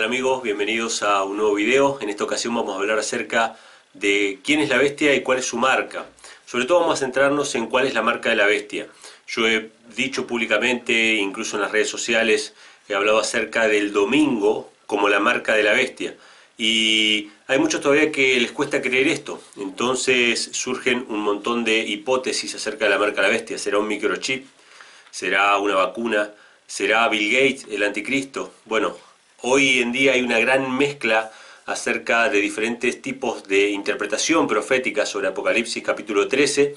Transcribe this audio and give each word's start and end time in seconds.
tal 0.00 0.06
amigos? 0.06 0.42
Bienvenidos 0.42 1.02
a 1.02 1.24
un 1.24 1.36
nuevo 1.36 1.54
video. 1.54 1.98
En 2.00 2.08
esta 2.08 2.24
ocasión 2.24 2.54
vamos 2.54 2.74
a 2.74 2.78
hablar 2.78 2.98
acerca 2.98 3.58
de 3.92 4.38
quién 4.42 4.60
es 4.60 4.70
la 4.70 4.78
bestia 4.78 5.14
y 5.14 5.20
cuál 5.20 5.40
es 5.40 5.44
su 5.44 5.58
marca. 5.58 6.06
Sobre 6.46 6.64
todo 6.64 6.80
vamos 6.80 6.94
a 6.94 7.04
centrarnos 7.04 7.54
en 7.54 7.66
cuál 7.66 7.86
es 7.86 7.92
la 7.92 8.00
marca 8.00 8.30
de 8.30 8.36
la 8.36 8.46
bestia. 8.46 8.86
Yo 9.26 9.46
he 9.46 9.70
dicho 9.94 10.26
públicamente, 10.26 11.16
incluso 11.16 11.56
en 11.56 11.62
las 11.62 11.70
redes 11.70 11.90
sociales, 11.90 12.54
he 12.88 12.94
hablado 12.94 13.18
acerca 13.18 13.68
del 13.68 13.92
domingo 13.92 14.72
como 14.86 15.10
la 15.10 15.20
marca 15.20 15.52
de 15.52 15.64
la 15.64 15.74
bestia. 15.74 16.16
Y 16.56 17.28
hay 17.46 17.58
muchos 17.58 17.82
todavía 17.82 18.10
que 18.10 18.40
les 18.40 18.52
cuesta 18.52 18.80
creer 18.80 19.06
esto. 19.06 19.42
Entonces 19.58 20.48
surgen 20.52 21.04
un 21.10 21.20
montón 21.20 21.62
de 21.62 21.76
hipótesis 21.80 22.54
acerca 22.54 22.86
de 22.86 22.92
la 22.92 22.98
marca 22.98 23.20
de 23.20 23.28
la 23.28 23.34
bestia. 23.34 23.58
¿Será 23.58 23.78
un 23.78 23.88
microchip? 23.88 24.46
¿Será 25.10 25.58
una 25.58 25.74
vacuna? 25.74 26.30
¿Será 26.66 27.06
Bill 27.08 27.30
Gates, 27.30 27.66
el 27.70 27.82
anticristo? 27.82 28.54
Bueno, 28.64 28.96
hoy 29.42 29.80
en 29.80 29.92
día 29.92 30.12
hay 30.12 30.22
una 30.22 30.38
gran 30.38 30.76
mezcla 30.76 31.30
acerca 31.66 32.28
de 32.28 32.40
diferentes 32.40 33.00
tipos 33.00 33.46
de 33.46 33.70
interpretación 33.70 34.46
profética 34.48 35.06
sobre 35.06 35.28
Apocalipsis 35.28 35.82
capítulo 35.82 36.28
13, 36.28 36.74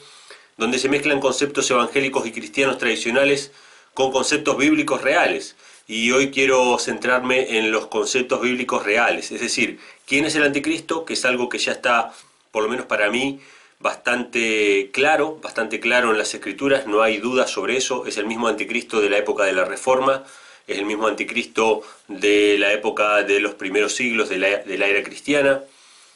donde 0.57 0.77
se 0.77 0.89
mezclan 0.89 1.19
conceptos 1.19 1.69
evangélicos 1.71 2.25
y 2.27 2.31
cristianos 2.31 2.77
tradicionales 2.77 3.51
con 3.93 4.11
conceptos 4.11 4.57
bíblicos 4.57 5.01
reales. 5.01 5.55
Y 5.87 6.11
hoy 6.11 6.31
quiero 6.31 6.77
centrarme 6.79 7.57
en 7.57 7.71
los 7.71 7.87
conceptos 7.87 8.39
bíblicos 8.41 8.85
reales, 8.85 9.31
es 9.31 9.41
decir, 9.41 9.79
quién 10.05 10.25
es 10.25 10.35
el 10.35 10.43
anticristo, 10.43 11.03
que 11.03 11.13
es 11.13 11.25
algo 11.25 11.49
que 11.49 11.57
ya 11.57 11.73
está, 11.73 12.13
por 12.51 12.63
lo 12.63 12.69
menos 12.69 12.85
para 12.85 13.09
mí, 13.09 13.41
bastante 13.79 14.91
claro, 14.93 15.39
bastante 15.41 15.81
claro 15.81 16.11
en 16.11 16.17
las 16.17 16.33
escrituras, 16.33 16.87
no 16.87 17.01
hay 17.01 17.17
duda 17.17 17.47
sobre 17.47 17.75
eso, 17.75 18.05
es 18.05 18.17
el 18.17 18.27
mismo 18.27 18.47
anticristo 18.47 19.01
de 19.01 19.09
la 19.09 19.17
época 19.17 19.43
de 19.43 19.51
la 19.51 19.65
Reforma, 19.65 20.23
es 20.67 20.77
el 20.77 20.85
mismo 20.85 21.07
anticristo 21.07 21.81
de 22.07 22.57
la 22.57 22.73
época 22.73 23.23
de 23.23 23.39
los 23.39 23.55
primeros 23.55 23.93
siglos 23.93 24.29
de 24.29 24.37
la, 24.37 24.87
era 24.87 25.03
cristiana, 25.03 25.61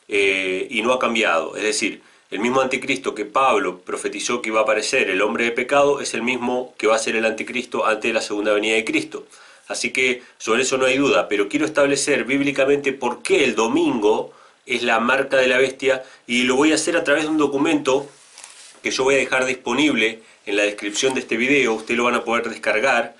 eh, 0.08 0.68
y 0.70 0.82
no 0.82 0.94
ha 0.94 1.00
cambiado, 1.00 1.58
es 1.58 1.64
decir, 1.64 2.02
el 2.30 2.40
mismo 2.40 2.60
anticristo 2.60 3.16
que 3.16 3.24
Pablo 3.24 3.80
profetizó 3.80 4.42
que 4.42 4.50
iba 4.50 4.60
a 4.60 4.64
aparecer, 4.64 5.10
el 5.10 5.22
hombre 5.22 5.46
de 5.46 5.52
pecado, 5.52 6.02
es 6.02 6.14
el 6.14 6.24
mismo 6.24 6.74
que 6.78 6.88
va 6.88 6.96
a 6.96 7.00
ser 7.00 7.16
el 7.16 7.26
anticristo 7.26 7.86
antes 7.86 8.10
de 8.10 8.14
la 8.14 8.22
segunda 8.22 8.52
venida 8.52 8.76
de 8.76 8.84
Cristo. 8.84 9.26
Así 9.70 9.92
que 9.92 10.24
sobre 10.38 10.64
eso 10.64 10.78
no 10.78 10.86
hay 10.86 10.98
duda, 10.98 11.30
pero 11.30 11.48
quiero 11.48 11.66
establecer 11.66 12.26
bíblicamente 12.26 12.92
por 12.92 13.22
qué 13.22 13.46
el 13.46 13.56
domingo 13.56 14.34
es 14.66 14.84
la 14.84 15.00
marca 15.00 15.38
de 15.38 15.48
la 15.48 15.58
bestia 15.58 16.04
y 16.26 16.44
lo 16.44 16.58
voy 16.58 16.74
a 16.74 16.76
hacer 16.76 16.98
a 16.98 17.04
través 17.06 17.24
de 17.24 17.30
un 17.30 17.38
documento 17.38 18.10
que 18.84 18.92
yo 18.92 19.06
voy 19.06 19.16
a 19.16 19.20
dejar 19.20 19.46
disponible 19.46 20.20
en 20.46 20.56
la 20.58 20.64
descripción 20.64 21.14
de 21.14 21.22
este 21.22 21.38
video, 21.38 21.74
ustedes 21.74 21.98
lo 21.98 22.06
van 22.06 22.16
a 22.16 22.24
poder 22.24 22.50
descargar, 22.50 23.16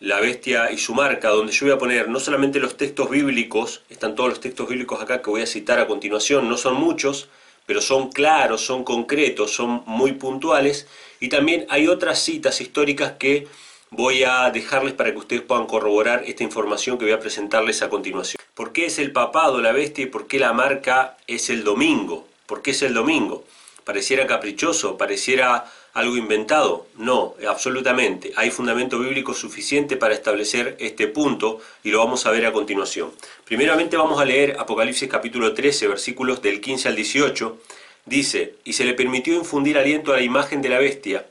la 0.00 0.18
bestia 0.18 0.72
y 0.72 0.78
su 0.78 0.94
marca, 0.94 1.28
donde 1.28 1.52
yo 1.52 1.66
voy 1.66 1.74
a 1.74 1.78
poner 1.78 2.08
no 2.08 2.20
solamente 2.20 2.58
los 2.58 2.76
textos 2.78 3.10
bíblicos, 3.10 3.82
están 3.90 4.14
todos 4.14 4.30
los 4.30 4.40
textos 4.40 4.66
bíblicos 4.66 5.00
acá 5.00 5.20
que 5.20 5.28
voy 5.28 5.42
a 5.42 5.46
citar 5.46 5.78
a 5.78 5.86
continuación, 5.86 6.48
no 6.48 6.56
son 6.56 6.74
muchos, 6.76 7.28
pero 7.66 7.82
son 7.82 8.10
claros, 8.10 8.62
son 8.62 8.82
concretos, 8.82 9.52
son 9.52 9.82
muy 9.84 10.12
puntuales, 10.12 10.86
y 11.20 11.28
también 11.28 11.66
hay 11.68 11.86
otras 11.86 12.18
citas 12.18 12.62
históricas 12.62 13.12
que 13.18 13.46
voy 13.90 14.24
a 14.24 14.50
dejarles 14.50 14.94
para 14.94 15.12
que 15.12 15.18
ustedes 15.18 15.42
puedan 15.42 15.66
corroborar 15.66 16.24
esta 16.26 16.44
información 16.44 16.96
que 16.96 17.04
voy 17.04 17.12
a 17.12 17.20
presentarles 17.20 17.82
a 17.82 17.90
continuación. 17.90 18.42
¿Por 18.54 18.72
qué 18.72 18.86
es 18.86 18.98
el 18.98 19.12
papado 19.12 19.60
la 19.60 19.72
bestia 19.72 20.04
y 20.04 20.06
por 20.06 20.26
qué 20.26 20.38
la 20.38 20.54
marca 20.54 21.18
es 21.26 21.50
el 21.50 21.62
domingo? 21.62 22.26
¿Por 22.46 22.62
qué 22.62 22.70
es 22.70 22.80
el 22.82 22.94
domingo? 22.94 23.44
¿Pareciera 23.84 24.26
caprichoso? 24.26 24.96
¿Pareciera 24.96 25.66
algo 25.94 26.16
inventado? 26.16 26.86
No, 26.96 27.34
absolutamente. 27.48 28.32
Hay 28.36 28.50
fundamento 28.50 28.98
bíblico 28.98 29.34
suficiente 29.34 29.96
para 29.96 30.14
establecer 30.14 30.76
este 30.78 31.08
punto 31.08 31.60
y 31.82 31.90
lo 31.90 31.98
vamos 31.98 32.26
a 32.26 32.30
ver 32.30 32.46
a 32.46 32.52
continuación. 32.52 33.10
Primeramente 33.44 33.96
vamos 33.96 34.20
a 34.20 34.24
leer 34.24 34.56
Apocalipsis 34.58 35.08
capítulo 35.08 35.54
13, 35.54 35.88
versículos 35.88 36.42
del 36.42 36.60
15 36.60 36.88
al 36.88 36.96
18. 36.96 37.58
Dice, 38.06 38.54
y 38.64 38.72
se 38.72 38.84
le 38.84 38.94
permitió 38.94 39.34
infundir 39.34 39.78
aliento 39.78 40.12
a 40.12 40.16
la 40.16 40.22
imagen 40.22 40.62
de 40.62 40.68
la 40.68 40.78
bestia, 40.78 41.26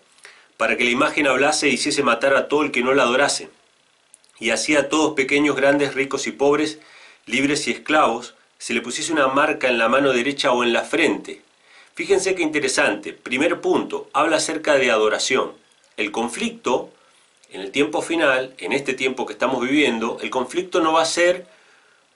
para 0.58 0.78
que 0.78 0.84
la 0.84 0.92
imagen 0.92 1.28
hablase 1.28 1.70
y 1.70 1.74
hiciese 1.74 2.04
matar 2.04 2.36
a 2.36 2.48
todo 2.48 2.64
el 2.64 2.72
que 2.72 2.84
no 2.84 2.94
la 2.94 3.04
adorase. 3.04 3.50
Y 4.40 4.52
hacía 4.52 4.82
a 4.82 4.90
todos 4.90 5.14
pequeños, 5.14 5.56
grandes, 5.56 5.96
ricos 5.96 6.28
y 6.28 6.32
pobres, 6.32 6.80
libres 7.26 7.68
y 7.68 7.72
esclavos, 7.72 8.36
se 8.58 8.74
le 8.74 8.82
pusiese 8.82 9.14
una 9.14 9.28
marca 9.28 9.70
en 9.70 9.78
la 9.78 9.88
mano 9.88 10.12
derecha 10.12 10.52
o 10.52 10.64
en 10.64 10.74
la 10.74 10.84
frente. 10.84 11.42
Fíjense 12.00 12.34
qué 12.34 12.44
interesante. 12.44 13.12
Primer 13.12 13.60
punto, 13.60 14.08
habla 14.14 14.38
acerca 14.38 14.76
de 14.76 14.90
adoración. 14.90 15.52
El 15.98 16.14
conflicto, 16.14 16.92
en 17.52 17.60
el 17.60 17.72
tiempo 17.72 18.02
final, 18.02 18.54
en 18.58 18.72
este 18.72 18.94
tiempo 18.94 19.26
que 19.26 19.34
estamos 19.34 19.60
viviendo, 19.62 20.18
el 20.22 20.30
conflicto 20.30 20.80
no 20.80 20.94
va 20.94 21.02
a 21.02 21.06
ser 21.06 21.46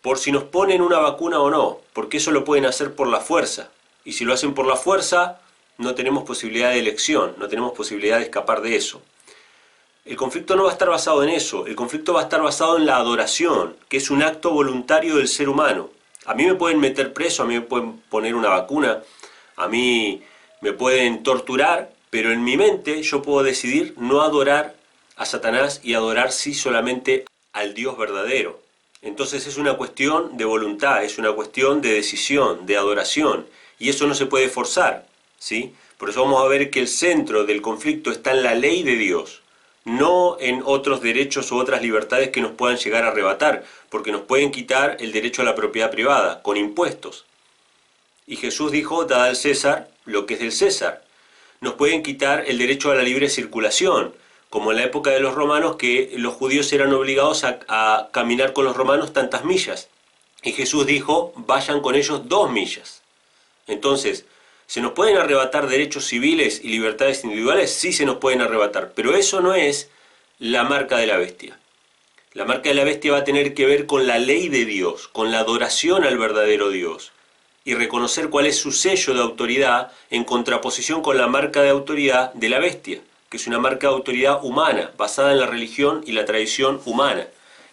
por 0.02 0.20
si 0.20 0.32
nos 0.32 0.46
ponen 0.46 0.82
una 0.82 1.00
vacuna 1.00 1.42
o 1.42 1.50
no, 1.50 1.82
porque 1.92 2.16
eso 2.16 2.32
lo 2.32 2.46
pueden 2.46 2.66
hacer 2.66 2.96
por 2.96 3.08
la 3.08 3.20
fuerza. 3.20 3.72
Y 4.06 4.14
si 4.14 4.24
lo 4.24 4.34
hacen 4.34 4.54
por 4.54 4.66
la 4.66 4.78
fuerza, 4.78 5.42
no 5.78 5.94
tenemos 5.96 6.24
posibilidad 6.24 6.70
de 6.70 6.80
elección, 6.80 7.36
no 7.38 7.50
tenemos 7.50 7.74
posibilidad 7.74 8.20
de 8.20 8.24
escapar 8.24 8.62
de 8.62 8.78
eso. 8.78 9.02
El 10.06 10.16
conflicto 10.16 10.56
no 10.56 10.64
va 10.64 10.70
a 10.70 10.74
estar 10.74 10.88
basado 10.88 11.24
en 11.24 11.30
eso, 11.30 11.68
el 11.68 11.76
conflicto 11.76 12.14
va 12.14 12.22
a 12.22 12.24
estar 12.24 12.42
basado 12.42 12.78
en 12.78 12.86
la 12.86 12.96
adoración, 12.96 13.76
que 13.90 13.98
es 13.98 14.10
un 14.10 14.24
acto 14.24 14.52
voluntario 14.52 15.18
del 15.18 15.28
ser 15.28 15.50
humano. 15.50 15.90
A 16.26 16.36
mí 16.36 16.46
me 16.46 16.56
pueden 16.56 16.80
meter 16.80 17.12
preso, 17.12 17.44
a 17.44 17.46
mí 17.46 17.56
me 17.56 17.62
pueden 17.62 17.98
poner 18.10 18.34
una 18.34 18.48
vacuna, 18.48 19.02
a 19.56 19.68
mí 19.68 20.22
me 20.62 20.74
pueden 20.74 21.24
torturar, 21.24 21.92
pero 22.10 22.32
en 22.32 22.44
mi 22.44 22.58
mente 22.58 23.02
yo 23.04 23.22
puedo 23.22 23.44
decidir 23.44 23.96
no 23.98 24.22
adorar 24.22 24.76
a 25.16 25.26
Satanás 25.26 25.82
y 25.84 25.94
adorar 25.94 26.32
sí 26.32 26.54
solamente 26.54 27.26
al 27.52 27.74
Dios 27.74 27.98
verdadero. 27.98 28.62
Entonces 29.02 29.46
es 29.48 29.58
una 29.58 29.76
cuestión 29.76 30.38
de 30.38 30.46
voluntad, 30.46 31.04
es 31.04 31.18
una 31.18 31.34
cuestión 31.34 31.82
de 31.82 31.94
decisión, 31.94 32.66
de 32.66 32.78
adoración, 32.78 33.46
y 33.78 33.90
eso 33.90 34.08
no 34.08 34.16
se 34.16 34.26
puede 34.26 34.48
forzar. 34.48 35.06
¿sí? 35.38 35.74
Por 35.98 36.10
eso 36.10 36.24
vamos 36.24 36.44
a 36.44 36.48
ver 36.48 36.70
que 36.70 36.80
el 36.80 36.88
centro 36.88 37.44
del 37.44 37.62
conflicto 37.62 38.12
está 38.12 38.32
en 38.32 38.44
la 38.44 38.56
ley 38.56 38.84
de 38.84 38.96
Dios, 38.96 39.42
no 39.84 40.38
en 40.40 40.62
otros 40.66 41.02
derechos 41.02 41.52
u 41.52 41.58
otras 41.58 41.82
libertades 41.82 42.30
que 42.30 42.42
nos 42.42 42.52
puedan 42.52 42.78
llegar 42.78 43.04
a 43.04 43.10
arrebatar, 43.10 43.66
porque 43.90 44.14
nos 44.14 44.22
pueden 44.22 44.52
quitar 44.52 44.98
el 45.02 45.12
derecho 45.12 45.42
a 45.42 45.46
la 45.46 45.56
propiedad 45.56 45.92
privada, 45.92 46.42
con 46.42 46.56
impuestos. 46.56 47.26
Y 48.28 48.38
Jesús 48.38 48.72
dijo, 48.72 49.06
dad 49.06 49.26
al 49.26 49.36
César 49.36 49.90
lo 50.06 50.26
que 50.26 50.36
es 50.36 50.40
del 50.40 50.52
César. 50.52 51.04
Nos 51.62 51.74
pueden 51.76 52.04
quitar 52.04 52.46
el 52.48 52.58
derecho 52.58 52.92
a 52.92 52.96
la 52.96 53.04
libre 53.04 53.30
circulación, 53.30 54.14
como 54.50 54.72
en 54.72 54.78
la 54.78 54.84
época 54.84 55.12
de 55.12 55.20
los 55.20 55.34
romanos, 55.34 55.78
que 55.78 56.14
los 56.18 56.34
judíos 56.34 56.72
eran 56.74 56.94
obligados 56.94 57.44
a, 57.44 57.60
a 57.68 58.10
caminar 58.12 58.54
con 58.54 58.66
los 58.66 58.76
romanos 58.76 59.14
tantas 59.14 59.46
millas. 59.46 59.90
Y 60.44 60.52
Jesús 60.52 60.86
dijo, 60.86 61.34
vayan 61.36 61.82
con 61.82 61.96
ellos 61.96 62.28
dos 62.28 62.52
millas. 62.52 63.02
Entonces, 63.68 64.26
¿Se 64.74 64.82
nos 64.82 64.94
pueden 64.94 65.18
arrebatar 65.18 65.68
derechos 65.68 66.06
civiles 66.08 66.62
y 66.64 66.70
libertades 66.70 67.24
individuales? 67.24 67.72
Sí 67.72 67.94
se 67.94 68.06
nos 68.06 68.18
pueden 68.18 68.42
arrebatar, 68.42 68.94
pero 68.96 69.16
eso 69.16 69.40
no 69.40 69.54
es 69.54 69.90
la 70.40 70.64
marca 70.64 70.98
de 70.98 71.06
la 71.06 71.18
bestia. 71.18 71.60
La 72.34 72.46
marca 72.46 72.70
de 72.70 72.76
la 72.76 72.84
bestia 72.84 73.12
va 73.12 73.20
a 73.20 73.24
tener 73.24 73.54
que 73.54 73.68
ver 73.68 73.86
con 73.86 74.08
la 74.08 74.18
ley 74.18 74.50
de 74.50 74.66
Dios, 74.66 75.08
con 75.10 75.32
la 75.32 75.40
adoración 75.40 76.04
al 76.06 76.18
verdadero 76.18 76.72
Dios, 76.72 77.12
y 77.66 77.76
reconocer 77.76 78.30
cuál 78.30 78.46
es 78.46 78.58
su 78.58 78.72
sello 78.72 79.14
de 79.14 79.22
autoridad 79.22 79.92
en 80.10 80.24
contraposición 80.24 81.02
con 81.02 81.18
la 81.18 81.28
marca 81.28 81.62
de 81.62 81.70
autoridad 81.70 82.34
de 82.34 82.50
la 82.50 82.60
bestia, 82.60 83.02
que 83.30 83.38
es 83.38 83.48
una 83.48 83.60
marca 83.60 83.88
de 83.88 83.94
autoridad 83.94 84.44
humana, 84.44 84.92
basada 84.98 85.32
en 85.32 85.40
la 85.40 85.48
religión 85.48 86.04
y 86.06 86.12
la 86.12 86.26
tradición 86.26 86.82
humana, 86.86 87.28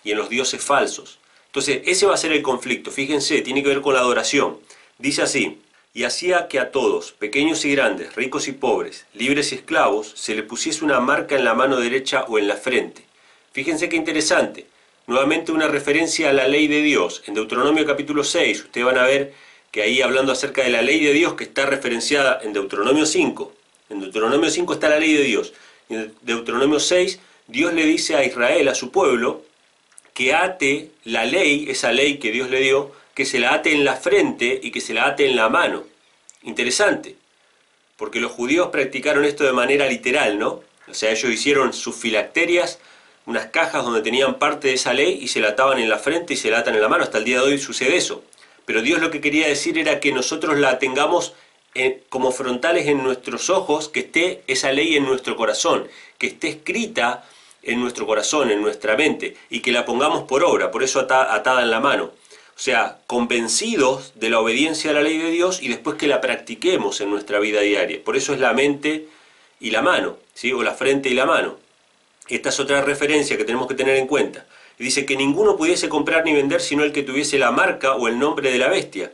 y 0.05 0.12
en 0.12 0.19
los 0.19 0.29
dioses 0.29 0.62
falsos. 0.62 1.19
Entonces, 1.47 1.83
ese 1.84 2.06
va 2.06 2.15
a 2.15 2.19
ser 2.19 2.33
el 2.33 2.43
conflicto, 2.43 2.91
fíjense, 2.91 3.41
tiene 3.43 3.62
que 3.62 3.69
ver 3.70 3.81
con 3.81 3.94
la 3.94 4.00
adoración. 4.00 4.59
Dice 4.99 5.23
así, 5.23 5.61
y 5.93 6.05
hacía 6.05 6.47
que 6.47 6.61
a 6.61 6.70
todos, 6.70 7.11
pequeños 7.12 7.64
y 7.64 7.73
grandes, 7.73 8.14
ricos 8.14 8.47
y 8.47 8.53
pobres, 8.53 9.06
libres 9.12 9.50
y 9.50 9.56
esclavos, 9.56 10.12
se 10.14 10.37
le 10.37 10.44
pusiese 10.44 10.85
una 10.85 11.00
marca 11.00 11.35
en 11.35 11.44
la 11.44 11.55
mano 11.55 11.79
derecha 11.79 12.25
o 12.29 12.38
en 12.38 12.47
la 12.47 12.56
frente. 12.56 13.05
Fíjense 13.53 13.88
qué 13.88 13.97
interesante. 13.97 14.67
Nuevamente 15.09 15.50
una 15.50 15.67
referencia 15.67 16.31
a 16.31 16.32
la 16.32 16.47
ley 16.47 16.69
de 16.69 16.82
Dios. 16.82 17.25
En 17.26 17.35
Deuteronomio 17.35 17.85
capítulo 17.85 18.23
6, 18.23 18.67
ustedes 18.67 18.87
van 18.87 18.99
a 18.99 19.06
ver 19.06 19.35
que 19.70 19.82
ahí 19.82 20.02
hablando 20.02 20.32
acerca 20.32 20.62
de 20.62 20.70
la 20.70 20.82
ley 20.82 21.05
de 21.05 21.12
Dios 21.12 21.34
que 21.34 21.44
está 21.44 21.67
referenciada 21.67 22.40
en 22.43 22.52
Deuteronomio 22.52 23.06
5. 23.06 23.52
En 23.90 24.00
Deuteronomio 24.00 24.50
5 24.50 24.72
está 24.72 24.88
la 24.88 24.99
ley 24.99 25.14
de 25.14 25.25
Dios. 25.25 25.52
En 25.88 26.12
Deuteronomio 26.22 26.81
6, 26.81 27.20
Dios 27.46 27.72
le 27.75 27.84
dice 27.84 28.17
a 28.17 28.25
Israel, 28.25 28.69
a 28.69 28.75
su 28.75 28.90
pueblo, 28.90 29.44
que 30.14 30.34
ate 30.34 30.90
la 31.05 31.25
ley, 31.25 31.67
esa 31.69 31.93
ley 31.93 32.19
que 32.19 32.31
Dios 32.32 32.50
le 32.50 32.61
dio, 32.61 32.93
que 33.14 33.25
se 33.25 33.38
la 33.38 33.55
ate 33.55 33.72
en 33.72 33.84
la 33.84 33.96
frente 33.96 34.58
y 34.62 34.70
que 34.70 34.81
se 34.81 34.94
la 34.94 35.06
ate 35.06 35.26
en 35.26 35.37
la 35.37 35.49
mano. 35.49 35.84
Interesante, 36.43 37.16
porque 37.96 38.20
los 38.20 38.32
judíos 38.32 38.69
practicaron 38.69 39.25
esto 39.25 39.44
de 39.44 39.52
manera 39.52 39.87
literal, 39.87 40.38
¿no? 40.38 40.62
O 40.88 40.94
sea, 40.94 41.11
ellos 41.11 41.31
hicieron 41.31 41.73
sus 41.73 41.94
filacterias, 41.96 42.78
unas 43.26 43.46
cajas 43.46 43.84
donde 43.84 44.00
tenían 44.00 44.38
parte 44.38 44.69
de 44.69 44.75
esa 44.75 44.93
ley 44.93 45.19
y 45.20 45.28
se 45.28 45.40
la 45.40 45.50
ataban 45.50 45.78
en 45.78 45.88
la 45.88 45.99
frente 45.99 46.34
y 46.34 46.37
se 46.37 46.50
la 46.50 46.61
atan 46.61 46.75
en 46.75 46.81
la 46.81 46.88
mano. 46.88 47.05
Hasta 47.05 47.19
el 47.19 47.25
día 47.25 47.37
de 47.37 47.44
hoy 47.44 47.58
sucede 47.58 47.96
eso. 47.96 48.25
Pero 48.65 48.83
Dios 48.83 49.01
lo 49.01 49.11
que 49.11 49.21
quería 49.21 49.49
decir 49.49 49.79
era 49.79 50.01
que 50.01 50.12
nosotros 50.12 50.59
la 50.59 50.79
tengamos 50.79 51.35
como 52.09 52.33
frontales 52.33 52.89
en 52.89 53.03
nuestros 53.03 53.49
ojos, 53.49 53.89
que 53.89 54.01
esté 54.01 54.43
esa 54.47 54.73
ley 54.73 54.97
en 54.97 55.05
nuestro 55.05 55.37
corazón, 55.37 55.89
que 56.19 56.27
esté 56.27 56.49
escrita 56.49 57.25
en 57.62 57.81
nuestro 57.81 58.07
corazón, 58.07 58.51
en 58.51 58.61
nuestra 58.61 58.97
mente, 58.97 59.37
y 59.51 59.61
que 59.61 59.73
la 59.73 59.85
pongamos 59.85 60.25
por 60.25 60.43
obra, 60.43 60.71
por 60.71 60.83
eso 60.83 61.01
atada 61.01 61.62
en 61.62 61.71
la 61.71 61.81
mano. 61.81 62.05
O 62.61 62.62
sea, 62.62 62.99
convencidos 63.07 64.12
de 64.17 64.29
la 64.29 64.41
obediencia 64.41 64.91
a 64.91 64.95
la 64.95 65.03
ley 65.03 65.17
de 65.17 65.31
Dios 65.31 65.62
y 65.62 65.69
después 65.69 65.97
que 65.97 66.09
la 66.09 66.21
practiquemos 66.21 67.01
en 67.01 67.11
nuestra 67.11 67.39
vida 67.39 67.61
diaria. 67.61 68.03
Por 68.05 68.17
eso 68.17 68.35
es 68.35 68.41
la 68.41 68.53
mente 68.53 69.09
y 69.61 69.71
la 69.71 69.81
mano, 69.81 70.19
¿sí? 70.35 70.53
o 70.53 70.62
la 70.62 70.75
frente 70.75 71.09
y 71.09 71.15
la 71.15 71.25
mano. 71.25 71.57
Esta 72.29 72.51
es 72.51 72.61
otra 72.61 72.83
referencia 72.83 73.37
que 73.37 73.45
tenemos 73.45 73.67
que 73.67 73.75
tener 73.75 73.97
en 73.97 74.07
cuenta. 74.07 74.47
Dice 74.81 75.05
que 75.05 75.15
ninguno 75.15 75.59
pudiese 75.59 75.91
comprar 75.91 76.25
ni 76.25 76.32
vender 76.32 76.62
sino 76.62 76.85
el 76.85 76.93
que 76.93 77.03
tuviese 77.03 77.38
la 77.38 77.50
marca 77.50 77.97
o 77.97 78.09
el 78.09 78.19
nombre 78.19 78.50
de 78.50 78.56
la 78.56 78.69
bestia, 78.69 79.12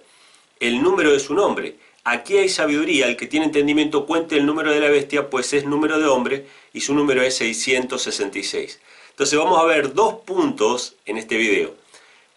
el 0.60 0.80
número 0.80 1.10
de 1.10 1.18
su 1.18 1.34
nombre. 1.34 1.74
Aquí 2.04 2.38
hay 2.38 2.48
sabiduría, 2.48 3.08
el 3.08 3.16
que 3.16 3.26
tiene 3.26 3.46
entendimiento 3.46 4.06
cuente 4.06 4.36
el 4.36 4.46
número 4.46 4.70
de 4.70 4.78
la 4.78 4.90
bestia, 4.90 5.28
pues 5.28 5.52
es 5.54 5.64
número 5.64 5.98
de 5.98 6.06
hombre 6.06 6.46
y 6.72 6.82
su 6.82 6.94
número 6.94 7.20
es 7.20 7.38
666. 7.38 8.78
Entonces 9.10 9.36
vamos 9.36 9.58
a 9.58 9.64
ver 9.64 9.92
dos 9.92 10.14
puntos 10.24 10.94
en 11.04 11.16
este 11.16 11.36
video. 11.36 11.74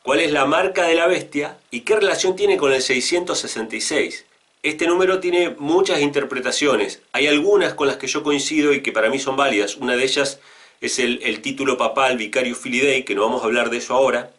¿Cuál 0.01 0.21
es 0.21 0.31
la 0.31 0.45
marca 0.45 0.87
de 0.87 0.95
la 0.95 1.05
bestia 1.05 1.59
y 1.69 1.81
qué 1.81 1.97
relación 1.97 2.35
tiene 2.35 2.57
con 2.57 2.73
el 2.73 2.81
666? 2.81 4.25
Este 4.63 4.87
número 4.87 5.19
tiene 5.19 5.55
muchas 5.59 6.01
interpretaciones. 6.01 7.03
Hay 7.11 7.27
algunas 7.27 7.75
con 7.75 7.85
las 7.85 7.97
que 7.97 8.07
yo 8.07 8.23
coincido 8.23 8.73
y 8.73 8.81
que 8.81 8.91
para 8.91 9.11
mí 9.11 9.19
son 9.19 9.35
válidas. 9.37 9.75
Una 9.75 9.95
de 9.95 10.03
ellas 10.03 10.39
es 10.81 10.99
el, 10.99 11.41
título 11.41 11.77
papal 11.77 12.17
Vicario 12.17 12.55
Filidei, 12.55 13.03
que 13.03 13.15
no 13.15 13.23
vamos 13.23 13.41
a 13.41 13.45
hablar 13.45 13.69
de 13.69 13.77
eso 13.77 13.93
ahora, 13.93 14.31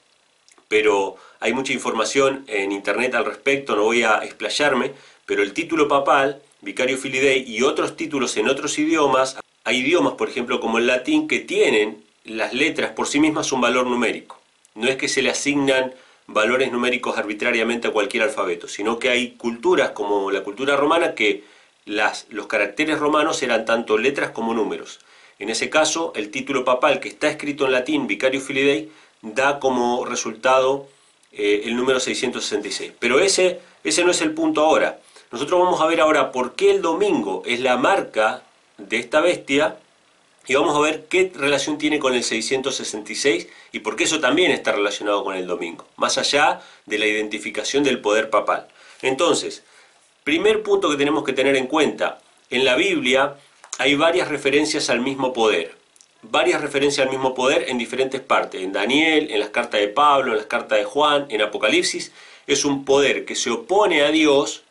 pero 0.69 1.17
hay 1.41 1.53
mucha 1.53 1.73
información 1.73 2.45
en 2.47 2.73
internet 2.73 3.15
al 3.15 3.25
respecto, 3.25 3.77
no 3.77 3.85
voy 3.85 4.03
a 4.03 4.25
explayarme, 4.25 4.93
pero 5.27 5.43
el 5.43 5.53
título 5.53 5.89
papal, 5.89 6.41
Vicario 6.63 6.97
Filidei, 6.97 7.45
y 7.47 7.63
otros 7.63 7.97
títulos 7.97 8.37
en 8.37 8.49
otros 8.49 8.79
idiomas, 8.79 9.39
hay 9.65 9.79
idiomas, 9.79 10.15
por 10.15 10.29
ejemplo, 10.29 10.61
como 10.61 10.79
el 10.79 10.87
latín, 10.87 11.29
que 11.29 11.41
tienen 11.41 12.03
las 12.25 12.55
letras 12.55 12.93
por 12.93 13.07
sí 13.07 13.21
mismas 13.21 13.53
un 13.53 13.61
valor 13.61 13.87
numérico. 13.87 14.41
No 14.75 14.89
es 14.89 14.97
que 14.97 15.09
se 15.09 15.23
le 15.23 15.31
asignan 15.31 15.93
valores 16.27 16.73
numéricos 16.73 17.19
arbitrariamente 17.19 17.89
a 17.89 17.93
cualquier 17.93 18.23
alfabeto, 18.23 18.69
sino 18.69 18.99
que 18.99 19.11
hay 19.11 19.33
culturas 19.33 19.91
como 19.91 20.31
la 20.31 20.43
cultura 20.43 20.77
romana 20.77 21.15
que 21.15 21.45
las, 21.85 22.27
los 22.31 22.47
caracteres 22.47 22.99
romanos 22.99 23.43
eran 23.43 23.65
tanto 23.65 23.99
letras 23.99 24.31
como 24.31 24.55
números. 24.55 25.01
En 25.41 25.49
ese 25.49 25.71
caso, 25.71 26.13
el 26.15 26.31
título 26.31 26.65
papal 26.65 27.01
que 27.01 27.09
está 27.09 27.29
escrito 27.29 27.65
en 27.65 27.73
latín, 27.73 28.07
Vicario 28.07 28.41
Filidei, 28.41 28.91
da 29.23 29.59
como 29.59 30.05
resultado 30.05 30.87
eh, 31.33 31.63
el 31.65 31.77
número 31.77 31.99
666. 31.99 32.93
Pero 32.99 33.19
ese, 33.19 33.59
ese 33.83 34.05
no 34.05 34.11
es 34.11 34.21
el 34.21 34.33
punto 34.35 34.63
ahora. 34.63 35.01
Nosotros 35.33 35.59
vamos 35.59 35.81
a 35.81 35.87
ver 35.87 36.01
ahora 36.01 36.31
por 36.31 36.55
qué 36.55 36.71
el 36.71 36.83
domingo 36.83 37.43
es 37.47 37.61
la 37.61 37.79
marca 37.79 38.43
de 38.77 38.99
esta 38.99 39.21
bestia 39.21 39.79
y 40.47 40.55
vamos 40.55 40.77
a 40.77 40.81
ver 40.81 41.07
qué 41.09 41.33
relación 41.35 41.79
tiene 41.79 41.99
con 41.99 42.15
el 42.15 42.23
666 42.23 43.49
y 43.73 43.79
por 43.79 43.97
qué 43.97 44.05
eso 44.05 44.21
también 44.21 44.51
está 44.51 44.73
relacionado 44.73 45.25
con 45.25 45.37
el 45.37 45.47
domingo, 45.47 45.87
más 45.97 46.19
allá 46.19 46.61
de 46.85 46.99
la 46.99 47.07
identificación 47.07 47.83
del 47.83 48.01
poder 48.01 48.29
papal. 48.29 48.67
Entonces, 49.01 49.63
primer 50.23 50.63
punto 50.63 50.91
que 50.91 50.97
tenemos 50.97 51.25
que 51.25 51.33
tener 51.33 51.57
en 51.57 51.67
cuenta, 51.67 52.21
en 52.51 52.65
la 52.65 52.75
Biblia 52.75 53.37
hay 53.81 53.95
varias 53.95 54.29
referencias 54.29 54.91
al 54.91 55.01
mismo 55.01 55.33
poder, 55.33 55.75
varias 56.21 56.61
referencias 56.61 57.07
al 57.07 57.11
mismo 57.11 57.33
poder 57.33 57.65
en 57.69 57.79
diferentes 57.79 58.21
partes, 58.21 58.61
en 58.61 58.75
Daniel, 58.75 59.29
en 59.31 59.41
las 59.41 59.49
cartas 59.49 59.81
de 59.81 59.89
Pablo, 59.89 60.33
en 60.33 60.37
las 60.37 60.47
cartas 60.47 60.81
de 60.81 60.85
Juan, 60.85 61.25
en 61.31 61.41
Apocalipsis, 61.41 62.13
es 62.47 62.67
un 62.67 62.85
poder 62.85 63.25
que 63.25 63.35
se 63.35 63.49
opone 63.49 64.03
a 64.03 64.11
Dios, 64.11 64.65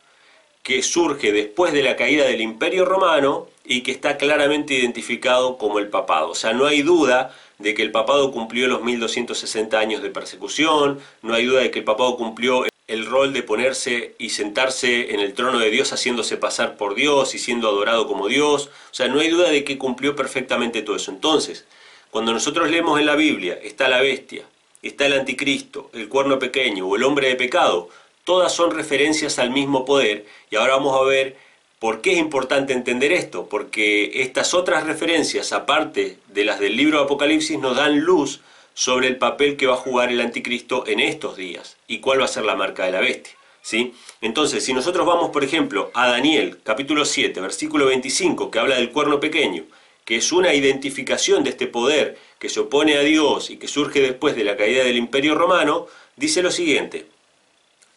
que 0.62 0.80
surge 0.84 1.32
después 1.32 1.72
de 1.72 1.82
la 1.82 1.96
caída 1.96 2.24
del 2.24 2.40
imperio 2.40 2.84
romano 2.84 3.48
y 3.64 3.80
que 3.80 3.90
está 3.90 4.16
claramente 4.16 4.74
identificado 4.74 5.58
como 5.58 5.80
el 5.80 5.88
papado. 5.88 6.30
O 6.30 6.34
sea, 6.36 6.52
no 6.52 6.66
hay 6.66 6.82
duda 6.82 7.34
de 7.58 7.74
que 7.74 7.82
el 7.82 7.90
papado 7.90 8.30
cumplió 8.30 8.68
los 8.68 8.84
1260 8.84 9.76
años 9.76 10.02
de 10.02 10.10
persecución, 10.10 11.00
no 11.22 11.34
hay 11.34 11.46
duda 11.46 11.62
de 11.62 11.72
que 11.72 11.80
el 11.80 11.84
papado 11.84 12.16
cumplió 12.16 12.64
el 12.90 13.06
rol 13.06 13.32
de 13.32 13.44
ponerse 13.44 14.16
y 14.18 14.30
sentarse 14.30 15.14
en 15.14 15.20
el 15.20 15.32
trono 15.32 15.60
de 15.60 15.70
Dios 15.70 15.92
haciéndose 15.92 16.36
pasar 16.36 16.76
por 16.76 16.96
Dios 16.96 17.36
y 17.36 17.38
siendo 17.38 17.68
adorado 17.68 18.08
como 18.08 18.26
Dios. 18.26 18.68
O 18.90 18.94
sea, 18.94 19.06
no 19.06 19.20
hay 19.20 19.28
duda 19.28 19.48
de 19.48 19.62
que 19.62 19.78
cumplió 19.78 20.16
perfectamente 20.16 20.82
todo 20.82 20.96
eso. 20.96 21.12
Entonces, 21.12 21.66
cuando 22.10 22.32
nosotros 22.32 22.68
leemos 22.68 22.98
en 22.98 23.06
la 23.06 23.14
Biblia, 23.14 23.56
está 23.62 23.88
la 23.88 24.00
bestia, 24.00 24.44
está 24.82 25.06
el 25.06 25.12
anticristo, 25.12 25.88
el 25.92 26.08
cuerno 26.08 26.40
pequeño 26.40 26.88
o 26.88 26.96
el 26.96 27.04
hombre 27.04 27.28
de 27.28 27.36
pecado, 27.36 27.88
todas 28.24 28.52
son 28.52 28.72
referencias 28.72 29.38
al 29.38 29.50
mismo 29.50 29.84
poder 29.84 30.26
y 30.50 30.56
ahora 30.56 30.74
vamos 30.74 31.00
a 31.00 31.04
ver 31.04 31.36
por 31.78 32.00
qué 32.00 32.14
es 32.14 32.18
importante 32.18 32.72
entender 32.72 33.12
esto, 33.12 33.48
porque 33.48 34.22
estas 34.22 34.52
otras 34.52 34.84
referencias, 34.84 35.52
aparte 35.52 36.18
de 36.26 36.44
las 36.44 36.58
del 36.58 36.76
libro 36.76 36.98
de 36.98 37.04
Apocalipsis, 37.04 37.56
nos 37.60 37.76
dan 37.76 38.00
luz 38.00 38.40
sobre 38.80 39.08
el 39.08 39.18
papel 39.18 39.58
que 39.58 39.66
va 39.66 39.74
a 39.74 39.76
jugar 39.76 40.10
el 40.10 40.22
anticristo 40.22 40.84
en 40.86 41.00
estos 41.00 41.36
días 41.36 41.76
y 41.86 41.98
cuál 41.98 42.22
va 42.22 42.24
a 42.24 42.28
ser 42.28 42.46
la 42.46 42.56
marca 42.56 42.86
de 42.86 42.92
la 42.92 43.00
bestia. 43.00 43.34
¿sí? 43.60 43.92
Entonces, 44.22 44.64
si 44.64 44.72
nosotros 44.72 45.06
vamos, 45.06 45.28
por 45.28 45.44
ejemplo, 45.44 45.90
a 45.92 46.08
Daniel, 46.08 46.56
capítulo 46.64 47.04
7, 47.04 47.42
versículo 47.42 47.84
25, 47.84 48.50
que 48.50 48.58
habla 48.58 48.76
del 48.76 48.90
cuerno 48.90 49.20
pequeño, 49.20 49.64
que 50.06 50.16
es 50.16 50.32
una 50.32 50.54
identificación 50.54 51.44
de 51.44 51.50
este 51.50 51.66
poder 51.66 52.16
que 52.38 52.48
se 52.48 52.60
opone 52.60 52.96
a 52.96 53.02
Dios 53.02 53.50
y 53.50 53.58
que 53.58 53.68
surge 53.68 54.00
después 54.00 54.34
de 54.34 54.44
la 54.44 54.56
caída 54.56 54.82
del 54.82 54.96
imperio 54.96 55.34
romano, 55.34 55.86
dice 56.16 56.40
lo 56.40 56.50
siguiente, 56.50 57.04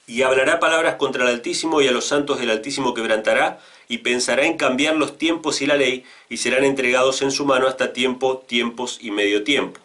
y 0.06 0.24
hablará 0.24 0.60
palabras 0.60 0.96
contra 0.96 1.24
el 1.24 1.30
Altísimo 1.30 1.82
y 1.82 1.88
a 1.88 1.94
los 1.94 2.08
santos 2.08 2.42
del 2.42 2.50
Altísimo 2.50 2.94
quebrantará, 2.94 3.62
y 3.88 4.00
pensará 4.00 4.46
en 4.46 4.58
cambiar 4.58 4.98
los 4.98 5.18
tiempos 5.18 5.62
y 5.62 5.66
la 5.66 5.78
ley, 5.78 6.04
y 6.28 6.36
serán 6.36 6.66
entregados 6.66 7.22
en 7.22 7.32
su 7.32 7.46
mano 7.46 7.68
hasta 7.68 7.94
tiempo, 7.94 8.44
tiempos 8.46 8.98
y 9.00 9.12
medio 9.12 9.46
tiempo. 9.46 9.80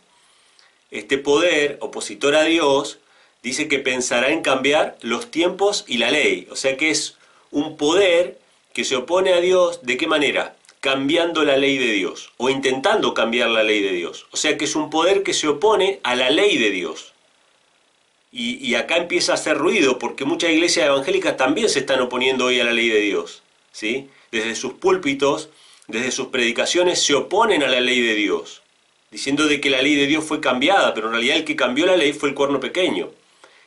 Este 0.90 1.18
poder 1.18 1.76
opositor 1.80 2.34
a 2.34 2.44
Dios 2.44 2.98
dice 3.42 3.68
que 3.68 3.78
pensará 3.78 4.30
en 4.30 4.42
cambiar 4.42 4.96
los 5.02 5.30
tiempos 5.30 5.84
y 5.86 5.98
la 5.98 6.10
ley, 6.10 6.48
o 6.50 6.56
sea 6.56 6.76
que 6.76 6.90
es 6.90 7.16
un 7.50 7.76
poder 7.76 8.38
que 8.72 8.84
se 8.84 8.96
opone 8.96 9.32
a 9.32 9.40
Dios, 9.40 9.80
¿de 9.82 9.96
qué 9.96 10.06
manera? 10.06 10.54
Cambiando 10.80 11.44
la 11.44 11.56
ley 11.56 11.78
de 11.78 11.92
Dios, 11.92 12.30
o 12.36 12.48
intentando 12.48 13.12
cambiar 13.12 13.50
la 13.50 13.62
ley 13.62 13.82
de 13.82 13.92
Dios. 13.92 14.26
O 14.30 14.36
sea 14.36 14.56
que 14.56 14.64
es 14.64 14.76
un 14.76 14.90
poder 14.90 15.22
que 15.22 15.34
se 15.34 15.48
opone 15.48 16.00
a 16.04 16.14
la 16.14 16.30
ley 16.30 16.56
de 16.58 16.70
Dios. 16.70 17.12
Y, 18.30 18.74
acá 18.74 18.98
empieza 18.98 19.32
a 19.32 19.34
hacer 19.36 19.56
ruido 19.56 19.98
porque 19.98 20.26
muchas 20.26 20.50
iglesias 20.50 20.86
evangélicas 20.86 21.36
también 21.36 21.68
se 21.70 21.80
están 21.80 22.00
oponiendo 22.00 22.44
hoy 22.44 22.60
a 22.60 22.64
la 22.64 22.72
ley 22.72 22.88
de 22.88 23.00
Dios. 23.00 23.42
¿sí? 23.72 24.10
Desde 24.30 24.54
sus 24.54 24.74
púlpitos, 24.74 25.48
desde 25.88 26.12
sus 26.12 26.28
predicaciones 26.28 27.02
se 27.02 27.14
oponen 27.14 27.62
a 27.62 27.68
la 27.68 27.80
ley 27.80 28.00
de 28.00 28.14
Dios, 28.14 28.62
diciendo 29.10 29.46
de 29.46 29.60
que 29.60 29.70
la 29.70 29.82
ley 29.82 29.94
de 29.94 30.06
Dios 30.06 30.24
fue 30.24 30.40
cambiada, 30.40 30.94
pero 30.94 31.06
en 31.06 31.14
realidad 31.14 31.36
el 31.36 31.44
que 31.44 31.56
cambió 31.56 31.86
la 31.86 31.96
ley 31.96 32.12
fue 32.12 32.28
el 32.28 32.34
cuerno 32.34 32.60
pequeño. 32.60 33.10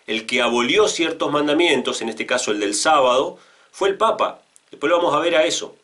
El 0.07 0.25
que 0.25 0.41
abolió 0.41 0.87
ciertos 0.87 1.31
mandamientos, 1.31 2.01
en 2.01 2.09
este 2.09 2.25
caso 2.25 2.51
el 2.51 2.59
del 2.59 2.73
sábado, 2.73 3.37
fue 3.71 3.89
el 3.89 3.97
Papa. 3.97 4.41
Después 4.69 4.89
lo 4.89 4.97
vamos 4.97 5.15
a 5.15 5.19
ver 5.19 5.35
a 5.35 5.45
eso. 5.45 5.75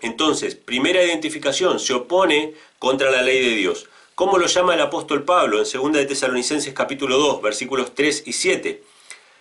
Entonces, 0.00 0.54
primera 0.54 1.02
identificación, 1.02 1.80
se 1.80 1.94
opone 1.94 2.54
contra 2.78 3.10
la 3.10 3.22
ley 3.22 3.42
de 3.42 3.56
Dios. 3.56 3.88
¿Cómo 4.14 4.38
lo 4.38 4.46
llama 4.46 4.74
el 4.74 4.80
apóstol 4.80 5.24
Pablo 5.24 5.58
en 5.58 5.64
2 5.64 5.92
de 5.92 6.06
Tesalonicenses 6.06 6.72
capítulo 6.72 7.18
2, 7.18 7.42
versículos 7.42 7.94
3 7.94 8.24
y 8.26 8.32
7? 8.32 8.82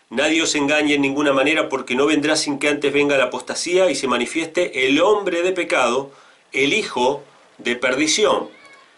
Nadie 0.10 0.42
os 0.42 0.54
engañe 0.56 0.94
en 0.94 1.02
ninguna 1.02 1.34
manera 1.34 1.68
porque 1.68 1.96
no 1.96 2.06
vendrá 2.06 2.36
sin 2.36 2.60
que 2.60 2.70
antes 2.70 2.94
venga 2.94 3.18
la 3.18 3.26
apostasía 3.26 3.90
y 3.90 3.96
se 3.96 4.08
manifieste 4.08 4.88
el 4.88 5.02
hombre 5.02 5.42
de 5.42 5.52
pecado, 5.52 6.12
el 6.52 6.74
hijo 6.74 7.24
de 7.58 7.76
perdición. 7.76 8.50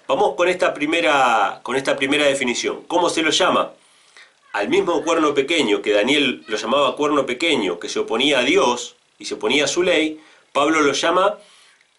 Vamos 0.08 0.36
con 0.36 0.48
esta 0.48 0.74
primera, 0.74 1.60
con 1.64 1.76
esta 1.76 1.98
primera 1.98 2.26
definición. 2.26 2.84
¿Cómo 2.88 3.10
se 3.10 3.22
lo 3.22 3.30
llama? 3.30 3.74
Al 4.54 4.70
mismo 4.70 5.04
cuerno 5.04 5.34
pequeño, 5.34 5.82
que 5.82 5.92
Daniel 5.92 6.46
lo 6.48 6.56
llamaba 6.56 6.96
cuerno 6.96 7.26
pequeño, 7.26 7.78
que 7.78 7.90
se 7.90 8.00
oponía 8.00 8.40
a 8.40 8.44
Dios 8.44 8.96
y 9.20 9.26
se 9.26 9.34
oponía 9.34 9.66
a 9.66 9.68
su 9.68 9.84
ley, 9.84 10.22
Pablo 10.54 10.80
lo 10.80 10.94
llama 10.94 11.38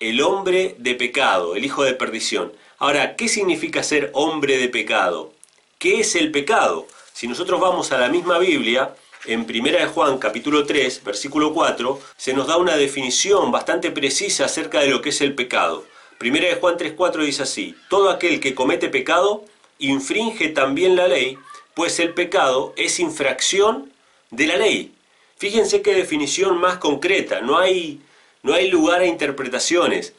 el 0.00 0.22
hombre 0.22 0.74
de 0.78 0.94
pecado, 0.94 1.54
el 1.54 1.66
hijo 1.66 1.84
de 1.84 1.92
perdición. 1.92 2.50
Ahora, 2.78 3.14
¿qué 3.14 3.28
significa 3.28 3.82
ser 3.82 4.10
hombre 4.14 4.56
de 4.56 4.70
pecado? 4.70 5.34
¿Qué 5.78 6.00
es 6.00 6.14
el 6.14 6.30
pecado? 6.30 6.86
Si 7.12 7.28
nosotros 7.28 7.60
vamos 7.60 7.92
a 7.92 7.98
la 7.98 8.08
misma 8.08 8.38
Biblia, 8.38 8.94
en 9.26 9.40
1 9.40 9.78
de 9.78 9.86
Juan 9.86 10.16
capítulo 10.16 10.64
3, 10.64 11.04
versículo 11.04 11.52
4, 11.52 12.00
se 12.16 12.32
nos 12.32 12.46
da 12.46 12.56
una 12.56 12.78
definición 12.78 13.50
bastante 13.50 13.90
precisa 13.90 14.46
acerca 14.46 14.80
de 14.80 14.88
lo 14.88 15.02
que 15.02 15.10
es 15.10 15.20
el 15.20 15.34
pecado. 15.34 15.84
1 16.20 16.32
de 16.32 16.54
Juan 16.56 16.76
3.4 16.76 17.24
dice 17.24 17.42
así, 17.44 17.76
todo 17.88 18.10
aquel 18.10 18.40
que 18.40 18.54
comete 18.54 18.88
pecado 18.88 19.44
infringe 19.78 20.48
también 20.48 20.96
la 20.96 21.06
ley, 21.06 21.38
pues 21.74 22.00
el 22.00 22.12
pecado 22.12 22.74
es 22.76 22.98
infracción 22.98 23.92
de 24.30 24.46
la 24.48 24.56
ley. 24.56 24.92
Fíjense 25.36 25.80
qué 25.80 25.94
definición 25.94 26.58
más 26.58 26.78
concreta, 26.78 27.40
no 27.40 27.58
hay, 27.58 28.00
no 28.42 28.54
hay 28.54 28.68
lugar 28.68 29.02
a 29.02 29.06
interpretaciones. 29.06 30.12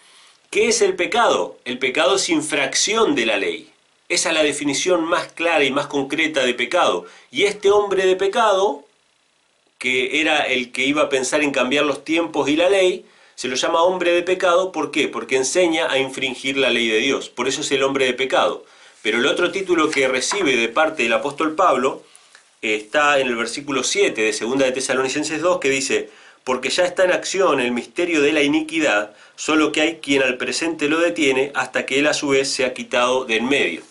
¿Qué 0.50 0.70
es 0.70 0.82
el 0.82 0.96
pecado? 0.96 1.58
El 1.66 1.78
pecado 1.78 2.16
es 2.16 2.30
infracción 2.30 3.14
de 3.14 3.26
la 3.26 3.38
ley. 3.38 3.70
Esa 4.08 4.30
es 4.30 4.36
la 4.36 4.44
definición 4.44 5.04
más 5.04 5.32
clara 5.34 5.64
y 5.66 5.72
más 5.72 5.88
concreta 5.88 6.44
de 6.44 6.54
pecado. 6.54 7.06
Y 7.30 7.44
este 7.44 7.70
hombre 7.70 8.06
de 8.06 8.16
pecado, 8.16 8.86
que 9.78 10.22
era 10.22 10.40
el 10.48 10.72
que 10.72 10.86
iba 10.86 11.04
a 11.04 11.10
pensar 11.10 11.44
en 11.44 11.52
cambiar 11.52 11.86
los 11.86 12.04
tiempos 12.06 12.50
y 12.50 12.56
la 12.56 12.70
ley, 12.70 13.06
se 13.40 13.48
lo 13.48 13.56
llama 13.56 13.84
hombre 13.84 14.12
de 14.12 14.22
pecado, 14.22 14.74
¿por 14.74 14.92
qué? 14.92 15.08
Porque 15.08 15.38
enseña 15.38 15.90
a 15.90 15.98
infringir 15.98 16.58
la 16.58 16.70
ley 16.70 16.90
de 16.90 16.98
Dios, 16.98 17.30
por 17.30 17.48
eso 17.48 17.62
es 17.62 17.72
el 17.72 17.84
hombre 17.84 18.04
de 18.04 18.14
pecado. 18.14 18.66
Pero 19.02 19.20
el 19.20 19.26
otro 19.28 19.50
título 19.50 19.90
que 19.90 20.10
recibe 20.10 20.58
de 20.58 20.68
parte 20.68 21.04
del 21.04 21.14
apóstol 21.14 21.56
Pablo 21.56 22.04
está 22.62 23.18
en 23.18 23.28
el 23.28 23.38
versículo 23.38 23.86
7 23.86 24.22
de 24.22 24.34
2 24.38 24.58
de 24.58 24.72
Tesalonicenses 24.74 25.42
2 25.42 25.60
que 25.62 25.70
dice, 25.70 26.10
porque 26.44 26.70
ya 26.70 26.84
está 26.84 27.06
en 27.06 27.14
acción 27.14 27.62
el 27.62 27.72
misterio 27.72 28.22
de 28.22 28.34
la 28.34 28.42
iniquidad, 28.42 29.16
solo 29.38 29.72
que 29.72 29.80
hay 29.80 29.96
quien 30.02 30.22
al 30.22 30.36
presente 30.36 30.90
lo 30.90 31.00
detiene 31.00 31.54
hasta 31.56 31.86
que 31.86 32.00
él 32.00 32.08
a 32.08 32.14
su 32.14 32.28
vez 32.28 32.52
se 32.52 32.66
ha 32.66 32.74
quitado 32.74 33.24
de 33.24 33.38
en 33.38 33.48
medio. 33.48 33.84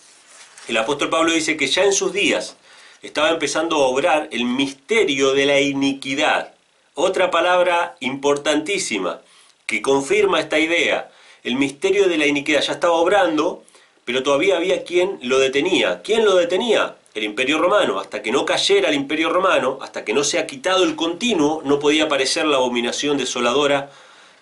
El 0.67 0.77
apóstol 0.77 1.09
Pablo 1.09 1.31
dice 1.31 1.57
que 1.57 1.65
ya 1.65 1.85
en 1.85 1.93
sus 1.93 2.13
días 2.13 2.55
estaba 3.01 3.31
empezando 3.31 3.77
a 3.77 3.87
obrar 3.87 4.29
el 4.31 4.45
misterio 4.45 5.33
de 5.33 5.47
la 5.47 5.59
iniquidad. 5.59 6.53
Otra 6.93 7.31
palabra 7.31 7.97
importantísima 7.99 9.21
que 9.69 9.83
confirma 9.83 10.39
esta 10.39 10.57
idea. 10.57 11.11
El 11.43 11.55
misterio 11.55 12.09
de 12.09 12.17
la 12.17 12.25
iniquidad 12.25 12.61
ya 12.61 12.73
estaba 12.73 12.95
obrando, 12.95 13.63
pero 14.03 14.23
todavía 14.23 14.57
había 14.57 14.83
quien 14.83 15.19
lo 15.21 15.37
detenía. 15.37 16.01
¿Quién 16.01 16.25
lo 16.25 16.35
detenía? 16.35 16.95
el 17.15 17.23
imperio 17.23 17.57
romano, 17.57 17.99
hasta 17.99 18.21
que 18.21 18.31
no 18.31 18.45
cayera 18.45 18.89
el 18.89 18.95
imperio 18.95 19.29
romano, 19.29 19.79
hasta 19.81 20.05
que 20.05 20.13
no 20.13 20.23
se 20.23 20.39
ha 20.39 20.47
quitado 20.47 20.83
el 20.83 20.95
continuo, 20.95 21.61
no 21.65 21.79
podía 21.79 22.05
aparecer 22.05 22.45
la 22.45 22.57
abominación 22.57 23.17
desoladora 23.17 23.89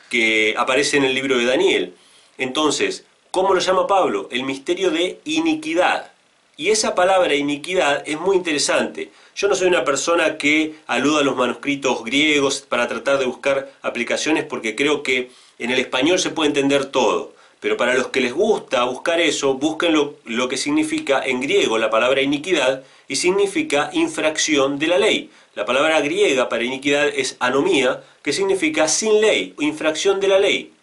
que 0.09 0.53
aparece 0.57 0.97
en 0.97 1.05
el 1.05 1.15
libro 1.15 1.37
de 1.37 1.45
Daniel. 1.45 1.95
Entonces, 2.37 3.05
¿cómo 3.31 3.53
lo 3.53 3.61
llama 3.61 3.87
Pablo? 3.87 4.27
El 4.31 4.43
misterio 4.43 4.91
de 4.91 5.19
iniquidad. 5.25 6.11
Y 6.55 6.69
esa 6.69 6.93
palabra 6.93 7.35
iniquidad 7.35 8.03
es 8.05 8.19
muy 8.19 8.35
interesante. 8.35 9.11
Yo 9.37 9.47
no 9.47 9.53
soy 9.53 9.67
una 9.67 9.85
persona 9.85 10.39
que 10.39 10.73
aluda 10.87 11.19
a 11.19 11.23
los 11.23 11.35
manuscritos 11.35 12.03
griegos 12.03 12.61
para 12.61 12.87
tratar 12.87 13.19
de 13.19 13.27
buscar 13.27 13.71
aplicaciones 13.83 14.45
porque 14.45 14.75
creo 14.75 15.03
que 15.03 15.29
en 15.59 15.69
el 15.69 15.77
español 15.77 16.17
se 16.17 16.31
puede 16.31 16.47
entender 16.47 16.85
todo. 16.85 17.35
Pero 17.59 17.77
para 17.77 17.93
los 17.93 18.07
que 18.07 18.19
les 18.19 18.33
gusta 18.33 18.83
buscar 18.85 19.21
eso, 19.21 19.53
busquen 19.53 19.93
lo, 19.93 20.49
que 20.49 20.57
significa 20.57 21.23
en 21.23 21.39
griego 21.39 21.77
la 21.77 21.91
palabra 21.91 22.23
iniquidad 22.23 22.81
y 23.07 23.17
significa 23.17 23.91
infracción 23.93 24.79
de 24.79 24.87
la 24.87 24.97
ley. 24.97 25.29
La 25.53 25.65
palabra 25.65 26.01
griega 26.01 26.49
para 26.49 26.63
iniquidad 26.63 27.07
es 27.07 27.37
anomía, 27.39 28.01
que 28.23 28.33
significa 28.33 28.87
sin 28.87 29.21
ley 29.21 29.53
o 29.59 29.61
infracción 29.61 30.19
de 30.19 30.29
la 30.29 30.39
ley. 30.39 30.73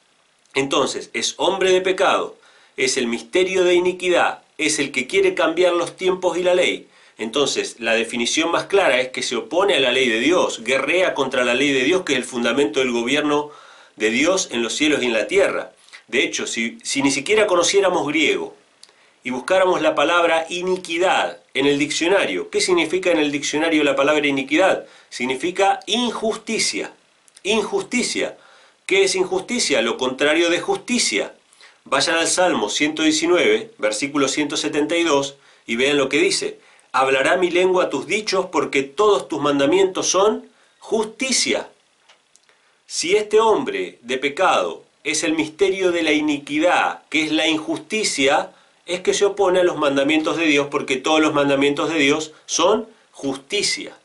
Entonces, 0.55 1.11
es 1.13 1.35
hombre 1.39 1.73
de 1.73 1.81
pecado, 1.81 2.37
es 2.77 2.99
el 2.99 3.09
misterio 3.09 3.65
de 3.65 3.75
iniquidad, 3.75 4.45
es 4.59 4.79
el 4.79 4.93
que 4.93 5.09
quiere 5.09 5.35
cambiar 5.35 5.73
los 5.73 5.97
tiempos 5.97 6.39
y 6.39 6.45
la 6.45 6.55
ley. 6.55 6.87
Entonces, 7.17 7.77
la 7.79 7.95
definición 7.95 8.51
más 8.51 8.65
clara 8.65 9.01
es 9.01 9.09
que 9.09 9.23
se 9.23 9.37
opone 9.37 9.75
a 9.75 9.81
la 9.81 9.93
ley 9.93 10.09
de 10.09 10.19
Dios, 10.19 10.65
guerrea 10.65 11.15
contra 11.15 11.45
la 11.45 11.55
ley 11.55 11.73
de 11.73 11.85
Dios, 11.85 12.03
que 12.03 12.15
es 12.15 12.19
el 12.19 12.25
fundamento 12.25 12.81
del 12.81 12.91
gobierno 12.91 13.51
de 13.97 14.11
Dios 14.11 14.49
en 14.51 14.63
los 14.63 14.75
cielos 14.75 15.03
y 15.03 15.07
en 15.07 15.13
la 15.13 15.27
tierra. 15.27 15.73
De 16.09 16.23
hecho, 16.23 16.47
si, 16.47 16.79
ni 16.97 17.11
siquiera 17.11 17.47
conociéramos 17.47 18.07
griego 18.07 18.55
y 19.23 19.31
buscáramos 19.31 19.81
la 19.81 19.95
palabra 19.95 20.47
iniquidad 20.51 21.39
en 21.55 21.67
el 21.67 21.79
diccionario, 21.79 22.51
¿qué 22.51 22.61
significa 22.61 23.11
en 23.11 23.19
el 23.19 23.31
diccionario 23.31 23.85
la 23.85 23.97
palabra 23.97 24.27
iniquidad? 24.27 24.85
Significa 25.09 25.81
injusticia. 25.87 26.93
Injusticia. 27.45 28.37
¿Qué 28.87 29.05
es 29.05 29.15
injusticia? 29.15 29.81
Lo 29.83 29.97
contrario 29.97 30.51
de 30.51 30.61
justicia. 30.61 31.35
Vayan 31.85 32.17
al 32.17 32.27
Salmo 32.27 32.69
119, 32.69 33.73
versículo 33.79 34.29
172, 34.29 35.37
y 35.67 35.77
vean 35.77 35.97
lo 35.97 36.09
que 36.09 36.19
dice. 36.19 36.59
Hablará 36.97 37.37
mi 37.37 37.51
lengua 37.51 37.91
tus 37.91 38.07
dichos 38.07 38.47
porque 38.53 38.85
todos 38.85 39.27
tus 39.27 39.41
mandamientos 39.43 40.07
son 40.07 40.47
justicia. 40.79 41.69
Si 42.87 43.17
este 43.17 43.41
hombre 43.41 43.99
de 44.03 44.17
pecado 44.17 44.85
es 45.03 45.25
el 45.25 45.33
misterio 45.35 45.91
de 45.91 46.05
la 46.05 46.13
iniquidad, 46.13 47.03
que 47.11 47.25
es 47.25 47.33
la 47.33 47.49
injusticia, 47.49 48.53
es 48.87 49.01
que 49.01 49.13
se 49.13 49.25
opone 49.25 49.59
a 49.59 49.65
los 49.65 49.77
mandamientos 49.77 50.37
de 50.37 50.47
Dios, 50.47 50.69
porque 50.71 50.97
todos 50.97 51.21
los 51.21 51.35
mandamientos 51.35 51.91
de 51.91 51.99
Dios 51.99 52.31
son 52.47 52.87
justicia. 53.11 53.97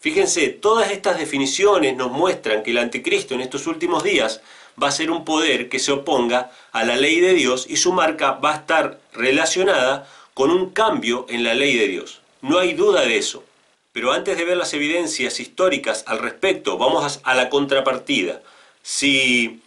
Fíjense, 0.00 0.48
todas 0.48 0.90
estas 0.90 1.18
definiciones 1.20 1.96
nos 1.96 2.10
muestran 2.10 2.64
que 2.64 2.72
el 2.72 2.78
anticristo 2.78 3.34
en 3.34 3.42
estos 3.42 3.68
últimos 3.68 4.02
días 4.02 4.40
va 4.82 4.88
a 4.88 4.92
ser 4.92 5.12
un 5.12 5.24
poder 5.24 5.68
que 5.68 5.78
se 5.78 5.92
oponga 5.92 6.50
a 6.72 6.82
la 6.82 6.96
ley 6.96 7.20
de 7.20 7.34
Dios 7.34 7.66
y 7.68 7.76
su 7.76 7.92
marca 7.92 8.32
va 8.32 8.54
a 8.54 8.56
estar 8.56 8.98
relacionada 9.12 10.08
con 10.38 10.52
un 10.52 10.70
cambio 10.70 11.26
en 11.28 11.42
la 11.42 11.52
ley 11.52 11.76
de 11.76 11.88
Dios. 11.88 12.20
No 12.42 12.60
hay 12.60 12.74
duda 12.74 13.00
de 13.00 13.16
eso. 13.16 13.42
Pero 13.92 14.12
antes 14.12 14.38
de 14.38 14.44
ver 14.44 14.56
las 14.56 14.72
evidencias 14.72 15.40
históricas 15.40 16.04
al 16.06 16.20
respecto, 16.20 16.78
vamos 16.78 17.18
a 17.24 17.34
la 17.34 17.48
contrapartida. 17.48 18.40
Si 18.80 19.58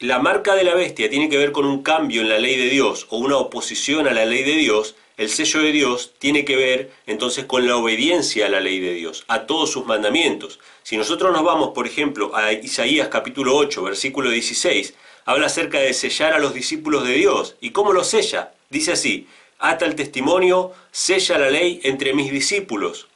la 0.00 0.18
marca 0.18 0.56
de 0.56 0.64
la 0.64 0.74
bestia 0.74 1.08
tiene 1.08 1.30
que 1.30 1.38
ver 1.38 1.52
con 1.52 1.64
un 1.64 1.82
cambio 1.82 2.20
en 2.20 2.28
la 2.28 2.38
ley 2.38 2.58
de 2.58 2.68
Dios 2.68 3.06
o 3.08 3.16
una 3.16 3.38
oposición 3.38 4.06
a 4.06 4.12
la 4.12 4.26
ley 4.26 4.42
de 4.42 4.56
Dios, 4.56 4.94
el 5.16 5.30
sello 5.30 5.62
de 5.62 5.72
Dios 5.72 6.12
tiene 6.18 6.44
que 6.44 6.56
ver 6.56 6.90
entonces 7.06 7.46
con 7.46 7.66
la 7.66 7.78
obediencia 7.78 8.44
a 8.44 8.50
la 8.50 8.60
ley 8.60 8.80
de 8.80 8.92
Dios, 8.92 9.24
a 9.28 9.46
todos 9.46 9.70
sus 9.70 9.86
mandamientos. 9.86 10.60
Si 10.82 10.98
nosotros 10.98 11.32
nos 11.32 11.44
vamos, 11.44 11.70
por 11.70 11.86
ejemplo, 11.86 12.36
a 12.36 12.52
Isaías 12.52 13.08
capítulo 13.08 13.56
8, 13.56 13.82
versículo 13.82 14.28
16, 14.28 14.92
habla 15.24 15.46
acerca 15.46 15.78
de 15.78 15.94
sellar 15.94 16.34
a 16.34 16.40
los 16.40 16.52
discípulos 16.52 17.08
de 17.08 17.14
Dios. 17.14 17.56
¿Y 17.62 17.70
cómo 17.70 17.94
lo 17.94 18.04
sella? 18.04 18.52
Dice 18.68 18.92
así, 18.92 19.26
ata 19.70 19.86
el 19.86 19.94
testimonio, 19.94 20.72
sella 20.92 21.38
la 21.38 21.50
ley 21.50 21.80
entre 21.84 22.14
mis 22.14 22.30
discípulos. 22.30 23.06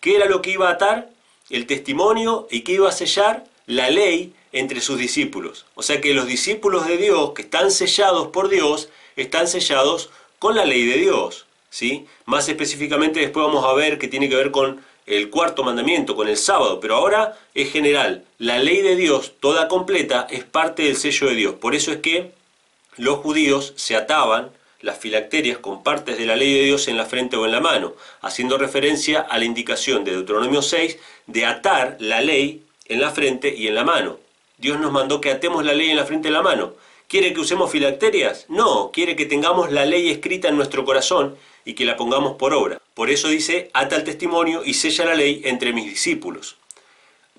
¿Qué 0.00 0.16
era 0.16 0.26
lo 0.26 0.42
que 0.42 0.50
iba 0.50 0.68
a 0.68 0.72
atar? 0.72 1.10
El 1.50 1.66
testimonio 1.66 2.48
y 2.50 2.62
qué 2.62 2.72
iba 2.72 2.88
a 2.88 2.92
sellar 2.92 3.44
la 3.66 3.90
ley 3.90 4.32
entre 4.52 4.80
sus 4.80 4.98
discípulos. 4.98 5.64
O 5.74 5.82
sea 5.82 6.00
que 6.00 6.14
los 6.14 6.26
discípulos 6.26 6.86
de 6.86 6.96
Dios 6.96 7.32
que 7.32 7.42
están 7.42 7.70
sellados 7.70 8.28
por 8.28 8.48
Dios, 8.48 8.88
están 9.16 9.46
sellados 9.46 10.10
con 10.38 10.56
la 10.56 10.64
ley 10.64 10.86
de 10.86 10.98
Dios. 10.98 11.46
¿sí? 11.70 12.06
Más 12.24 12.48
específicamente 12.48 13.20
después 13.20 13.46
vamos 13.46 13.64
a 13.64 13.72
ver 13.74 13.98
que 13.98 14.08
tiene 14.08 14.28
que 14.28 14.36
ver 14.36 14.50
con 14.50 14.80
el 15.06 15.30
cuarto 15.30 15.64
mandamiento, 15.64 16.14
con 16.14 16.28
el 16.28 16.36
sábado, 16.36 16.80
pero 16.80 16.96
ahora 16.96 17.38
es 17.54 17.72
general. 17.72 18.24
La 18.38 18.58
ley 18.58 18.82
de 18.82 18.96
Dios, 18.96 19.32
toda 19.40 19.68
completa, 19.68 20.26
es 20.30 20.44
parte 20.44 20.84
del 20.84 20.96
sello 20.96 21.28
de 21.28 21.34
Dios. 21.34 21.54
Por 21.54 21.74
eso 21.74 21.92
es 21.92 21.98
que 21.98 22.32
los 22.96 23.18
judíos 23.18 23.72
se 23.76 23.96
ataban 23.96 24.50
las 24.82 24.98
filacterias 24.98 25.58
con 25.58 25.82
partes 25.82 26.18
de 26.18 26.26
la 26.26 26.36
ley 26.36 26.52
de 26.52 26.64
Dios 26.64 26.88
en 26.88 26.96
la 26.96 27.06
frente 27.06 27.36
o 27.36 27.46
en 27.46 27.52
la 27.52 27.60
mano, 27.60 27.94
haciendo 28.20 28.58
referencia 28.58 29.20
a 29.20 29.38
la 29.38 29.44
indicación 29.44 30.04
de 30.04 30.12
Deuteronomio 30.12 30.60
6 30.60 30.98
de 31.26 31.46
atar 31.46 31.96
la 32.00 32.20
ley 32.20 32.62
en 32.88 33.00
la 33.00 33.10
frente 33.10 33.54
y 33.56 33.68
en 33.68 33.74
la 33.74 33.84
mano. 33.84 34.18
Dios 34.58 34.78
nos 34.78 34.92
mandó 34.92 35.20
que 35.20 35.30
atemos 35.30 35.64
la 35.64 35.72
ley 35.72 35.90
en 35.90 35.96
la 35.96 36.04
frente 36.04 36.28
de 36.28 36.34
la 36.34 36.42
mano. 36.42 36.74
¿Quiere 37.08 37.32
que 37.32 37.40
usemos 37.40 37.70
filacterias? 37.70 38.46
No, 38.48 38.90
quiere 38.92 39.16
que 39.16 39.26
tengamos 39.26 39.70
la 39.70 39.84
ley 39.84 40.10
escrita 40.10 40.48
en 40.48 40.56
nuestro 40.56 40.84
corazón 40.84 41.36
y 41.64 41.74
que 41.74 41.84
la 41.84 41.96
pongamos 41.96 42.36
por 42.36 42.54
obra. 42.54 42.80
Por 42.94 43.10
eso 43.10 43.28
dice, 43.28 43.70
ata 43.72 43.96
el 43.96 44.04
testimonio 44.04 44.62
y 44.64 44.74
sella 44.74 45.04
la 45.04 45.14
ley 45.14 45.42
entre 45.44 45.72
mis 45.72 45.86
discípulos. 45.86 46.56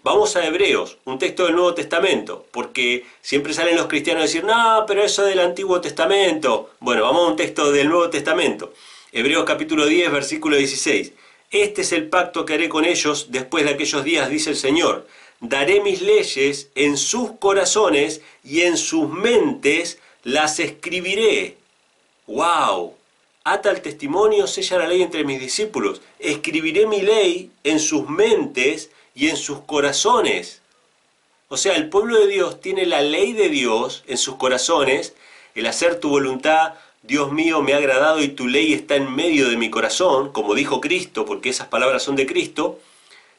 Vamos 0.04 0.36
a 0.36 0.46
Hebreos, 0.46 0.98
un 1.06 1.18
texto 1.18 1.46
del 1.46 1.56
Nuevo 1.56 1.74
Testamento, 1.74 2.46
porque 2.52 3.06
siempre 3.22 3.54
salen 3.54 3.78
los 3.78 3.88
cristianos 3.88 4.22
a 4.22 4.26
decir, 4.26 4.44
no, 4.44 4.84
pero 4.86 5.02
eso 5.02 5.24
del 5.24 5.40
Antiguo 5.40 5.80
Testamento. 5.82 6.72
Bueno, 6.80 7.04
vamos 7.04 7.22
a 7.22 7.32
un 7.32 7.36
texto 7.38 7.72
del 7.72 7.90
Nuevo 7.90 8.10
Testamento. 8.10 8.74
Hebreos 9.12 9.46
capítulo 9.46 9.86
10, 9.86 10.12
versículo 10.12 10.58
16. 10.58 11.14
Este 11.52 11.82
es 11.82 11.92
el 11.94 12.10
pacto 12.10 12.46
que 12.46 12.56
haré 12.56 12.68
con 12.70 12.84
ellos 12.84 13.28
después 13.30 13.64
de 13.64 13.72
aquellos 13.72 14.04
días, 14.04 14.30
dice 14.30 14.50
el 14.50 14.58
Señor 14.58 15.08
daré 15.44 15.82
mis 15.82 16.02
leyes 16.02 16.70
en 16.74 16.98
sus 16.98 17.32
corazones 17.34 18.22
y 18.44 18.62
en 18.62 18.78
sus 18.78 19.10
mentes 19.10 20.00
las 20.24 20.60
escribiré. 20.60 21.58
¡Wow! 22.28 22.94
Ata 23.44 23.72
el 23.72 23.82
testimonio, 23.82 24.48
sella 24.48 24.80
la 24.80 24.88
ley 24.88 25.02
entre 25.02 25.26
mis 25.26 25.42
discípulos. 25.42 26.02
Escribiré 26.18 26.88
mi 26.88 27.02
ley 27.02 27.52
en 27.66 27.80
sus 27.80 28.08
mentes 28.08 28.90
y 29.16 29.30
en 29.30 29.38
sus 29.38 29.60
corazones. 29.62 30.62
O 31.50 31.58
sea, 31.58 31.76
el 31.76 31.90
pueblo 31.90 32.20
de 32.20 32.28
Dios 32.28 32.62
tiene 32.62 32.86
la 32.86 33.02
ley 33.02 33.34
de 33.34 33.50
Dios 33.50 34.04
en 34.08 34.18
sus 34.18 34.36
corazones, 34.36 35.14
el 35.56 35.68
hacer 35.68 36.00
tu 36.00 36.10
voluntad, 36.10 36.74
Dios 37.04 37.32
mío, 37.32 37.62
me 37.62 37.74
ha 37.74 37.78
agradado 37.78 38.22
y 38.22 38.30
tu 38.30 38.48
ley 38.48 38.74
está 38.74 38.96
en 38.96 39.14
medio 39.14 39.50
de 39.50 39.58
mi 39.58 39.70
corazón, 39.70 40.32
como 40.32 40.56
dijo 40.56 40.82
Cristo, 40.82 41.26
porque 41.26 41.50
esas 41.50 41.68
palabras 41.68 42.02
son 42.02 42.16
de 42.16 42.26
Cristo 42.26 42.80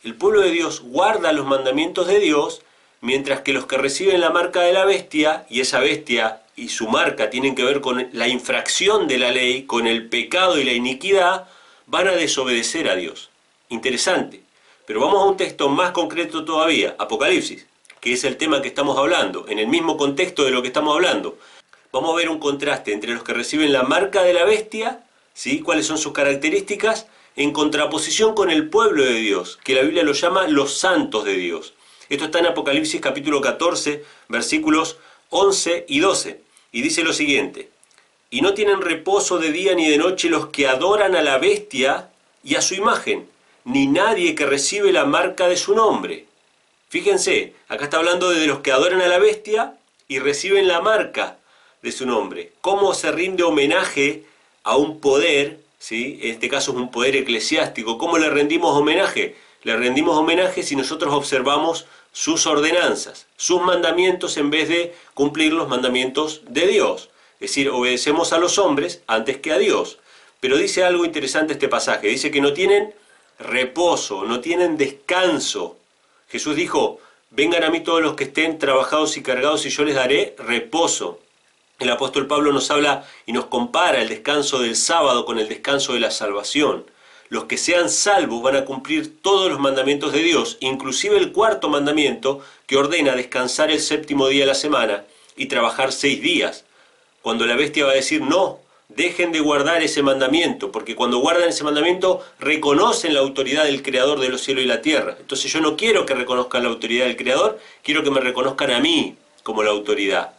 el 0.04 0.14
pueblo 0.14 0.42
de 0.42 0.50
Dios 0.50 0.82
guarda 0.82 1.32
los 1.32 1.46
mandamientos 1.46 2.06
de 2.06 2.20
Dios, 2.20 2.60
mientras 3.00 3.40
que 3.40 3.54
los 3.54 3.64
que 3.64 3.78
reciben 3.78 4.20
la 4.20 4.28
marca 4.28 4.60
de 4.60 4.74
la 4.74 4.84
bestia, 4.84 5.46
y 5.48 5.60
esa 5.60 5.80
bestia 5.80 6.42
y 6.56 6.68
su 6.68 6.88
marca 6.88 7.30
tienen 7.30 7.54
que 7.54 7.64
ver 7.64 7.80
con 7.80 8.10
la 8.12 8.28
infracción 8.28 9.08
de 9.08 9.16
la 9.16 9.30
ley, 9.30 9.62
con 9.62 9.86
el 9.86 10.10
pecado 10.10 10.58
y 10.58 10.64
la 10.64 10.72
iniquidad, 10.72 11.48
van 11.86 12.08
a 12.08 12.12
desobedecer 12.12 12.90
a 12.90 12.96
Dios. 12.96 13.30
Interesante. 13.70 14.42
Pero 14.86 15.00
vamos 15.00 15.22
a 15.22 15.24
un 15.24 15.36
texto 15.36 15.70
más 15.70 15.92
concreto 15.92 16.44
todavía, 16.44 16.94
Apocalipsis, 16.98 17.66
que 18.00 18.12
es 18.12 18.24
el 18.24 18.36
tema 18.36 18.60
que 18.60 18.68
estamos 18.68 18.98
hablando, 18.98 19.46
en 19.48 19.58
el 19.58 19.66
mismo 19.66 19.96
contexto 19.96 20.44
de 20.44 20.50
lo 20.50 20.60
que 20.60 20.68
estamos 20.68 20.94
hablando. 20.94 21.38
Vamos 21.90 22.12
a 22.12 22.16
ver 22.16 22.28
un 22.28 22.38
contraste 22.38 22.92
entre 22.92 23.14
los 23.14 23.22
que 23.22 23.32
reciben 23.32 23.72
la 23.72 23.84
marca 23.84 24.22
de 24.22 24.34
la 24.34 24.44
bestia, 24.44 25.02
¿sí? 25.32 25.60
cuáles 25.60 25.86
son 25.86 25.96
sus 25.96 26.12
características, 26.12 27.06
en 27.34 27.52
contraposición 27.52 28.34
con 28.34 28.50
el 28.50 28.68
pueblo 28.68 29.04
de 29.04 29.14
Dios, 29.14 29.58
que 29.64 29.74
la 29.74 29.80
Biblia 29.80 30.02
lo 30.02 30.12
llama 30.12 30.48
los 30.48 30.76
santos 30.76 31.24
de 31.24 31.34
Dios. 31.34 31.72
Esto 32.10 32.26
está 32.26 32.40
en 32.40 32.46
Apocalipsis 32.46 33.00
capítulo 33.00 33.40
14, 33.40 34.04
versículos 34.28 34.98
11 35.30 35.86
y 35.88 36.00
12. 36.00 36.40
Y 36.72 36.82
dice 36.82 37.02
lo 37.02 37.14
siguiente, 37.14 37.70
y 38.28 38.42
no 38.42 38.52
tienen 38.52 38.82
reposo 38.82 39.38
de 39.38 39.50
día 39.50 39.74
ni 39.74 39.88
de 39.88 39.96
noche 39.96 40.28
los 40.28 40.48
que 40.48 40.68
adoran 40.68 41.16
a 41.16 41.22
la 41.22 41.38
bestia 41.38 42.10
y 42.42 42.56
a 42.56 42.60
su 42.60 42.74
imagen, 42.74 43.26
ni 43.64 43.86
nadie 43.86 44.34
que 44.34 44.46
recibe 44.46 44.92
la 44.92 45.04
marca 45.04 45.48
de 45.48 45.56
su 45.56 45.74
nombre. 45.74 46.26
Fíjense, 46.88 47.54
acá 47.68 47.84
está 47.84 47.96
hablando 47.96 48.30
de 48.30 48.46
los 48.46 48.60
que 48.60 48.72
adoran 48.72 49.00
a 49.00 49.08
la 49.08 49.18
bestia 49.18 49.74
y 50.06 50.18
reciben 50.18 50.68
la 50.68 50.80
marca 50.80 51.38
de 51.82 51.92
su 51.92 52.06
nombre. 52.06 52.52
¿Cómo 52.60 52.94
se 52.94 53.10
rinde 53.10 53.42
homenaje 53.42 54.24
a 54.62 54.76
un 54.76 55.00
poder, 55.00 55.58
¿sí? 55.78 56.18
en 56.22 56.30
este 56.30 56.48
caso 56.48 56.72
es 56.72 56.76
un 56.76 56.90
poder 56.90 57.16
eclesiástico? 57.16 57.98
¿Cómo 57.98 58.18
le 58.18 58.30
rendimos 58.30 58.76
homenaje? 58.76 59.36
Le 59.62 59.76
rendimos 59.76 60.16
homenaje 60.16 60.62
si 60.62 60.76
nosotros 60.76 61.12
observamos 61.14 61.86
sus 62.12 62.46
ordenanzas, 62.46 63.26
sus 63.36 63.60
mandamientos 63.60 64.36
en 64.36 64.50
vez 64.50 64.68
de 64.68 64.94
cumplir 65.14 65.52
los 65.52 65.68
mandamientos 65.68 66.42
de 66.46 66.66
Dios. 66.68 67.10
Es 67.40 67.50
decir, 67.50 67.70
obedecemos 67.70 68.32
a 68.32 68.38
los 68.38 68.58
hombres 68.58 69.02
antes 69.06 69.38
que 69.38 69.52
a 69.52 69.58
Dios. 69.58 69.98
Pero 70.38 70.58
dice 70.58 70.84
algo 70.84 71.04
interesante 71.04 71.54
este 71.54 71.68
pasaje, 71.68 72.06
dice 72.06 72.30
que 72.30 72.40
no 72.40 72.52
tienen 72.52 72.94
reposo, 73.38 74.24
no 74.24 74.40
tienen 74.40 74.76
descanso. 74.76 75.76
Jesús 76.28 76.56
dijo, 76.56 77.00
vengan 77.30 77.64
a 77.64 77.70
mí 77.70 77.80
todos 77.80 78.02
los 78.02 78.14
que 78.14 78.24
estén 78.24 78.58
trabajados 78.58 79.16
y 79.16 79.22
cargados 79.22 79.66
y 79.66 79.70
yo 79.70 79.84
les 79.84 79.94
daré 79.94 80.34
reposo. 80.38 81.20
El 81.78 81.90
apóstol 81.90 82.26
Pablo 82.26 82.52
nos 82.52 82.70
habla 82.70 83.04
y 83.26 83.32
nos 83.32 83.46
compara 83.46 84.00
el 84.00 84.08
descanso 84.08 84.60
del 84.60 84.76
sábado 84.76 85.24
con 85.24 85.38
el 85.38 85.48
descanso 85.48 85.92
de 85.92 86.00
la 86.00 86.10
salvación. 86.10 86.84
Los 87.28 87.44
que 87.44 87.56
sean 87.56 87.90
salvos 87.90 88.42
van 88.42 88.56
a 88.56 88.64
cumplir 88.64 89.20
todos 89.20 89.50
los 89.50 89.58
mandamientos 89.58 90.12
de 90.12 90.22
Dios, 90.22 90.56
inclusive 90.60 91.16
el 91.16 91.32
cuarto 91.32 91.68
mandamiento 91.68 92.40
que 92.66 92.76
ordena 92.76 93.16
descansar 93.16 93.70
el 93.70 93.80
séptimo 93.80 94.28
día 94.28 94.42
de 94.42 94.48
la 94.48 94.54
semana 94.54 95.04
y 95.36 95.46
trabajar 95.46 95.90
seis 95.90 96.22
días. 96.22 96.64
Cuando 97.22 97.46
la 97.46 97.56
bestia 97.56 97.86
va 97.86 97.92
a 97.92 97.96
decir 97.96 98.20
no, 98.20 98.60
dejen 98.88 99.32
de 99.32 99.40
guardar 99.40 99.82
ese 99.82 100.02
mandamiento, 100.02 100.70
porque 100.70 100.94
cuando 100.94 101.18
guardan 101.18 101.48
ese 101.48 101.64
mandamiento 101.64 102.24
reconocen 102.38 103.14
la 103.14 103.20
autoridad 103.20 103.64
del 103.64 103.82
Creador 103.82 104.20
de 104.20 104.28
los 104.28 104.42
cielos 104.42 104.64
y 104.64 104.66
la 104.66 104.82
tierra. 104.82 105.16
Entonces 105.18 105.52
yo 105.52 105.60
no 105.60 105.76
quiero 105.76 106.06
que 106.06 106.14
reconozcan 106.14 106.62
la 106.62 106.68
autoridad 106.68 107.06
del 107.06 107.16
Creador, 107.16 107.58
quiero 107.82 108.02
que 108.02 108.10
me 108.10 108.20
reconozcan 108.20 108.70
a 108.70 108.80
mí 108.80 109.16
como 109.42 109.62
la 109.62 109.70
autoridad. 109.70 110.32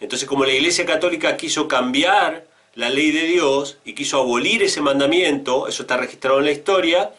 Entonces 0.00 0.28
como 0.28 0.44
la 0.44 0.52
Iglesia 0.52 0.84
Católica 0.84 1.36
quiso 1.36 1.68
cambiar 1.68 2.44
la 2.74 2.90
ley 2.90 3.10
de 3.10 3.24
Dios 3.24 3.78
y 3.84 3.94
quiso 3.94 4.18
abolir 4.18 4.62
ese 4.62 4.80
mandamiento, 4.80 5.68
eso 5.68 5.82
está 5.82 5.96
registrado 5.96 6.38
en 6.38 6.46
la 6.46 6.52
historia, 6.52 7.12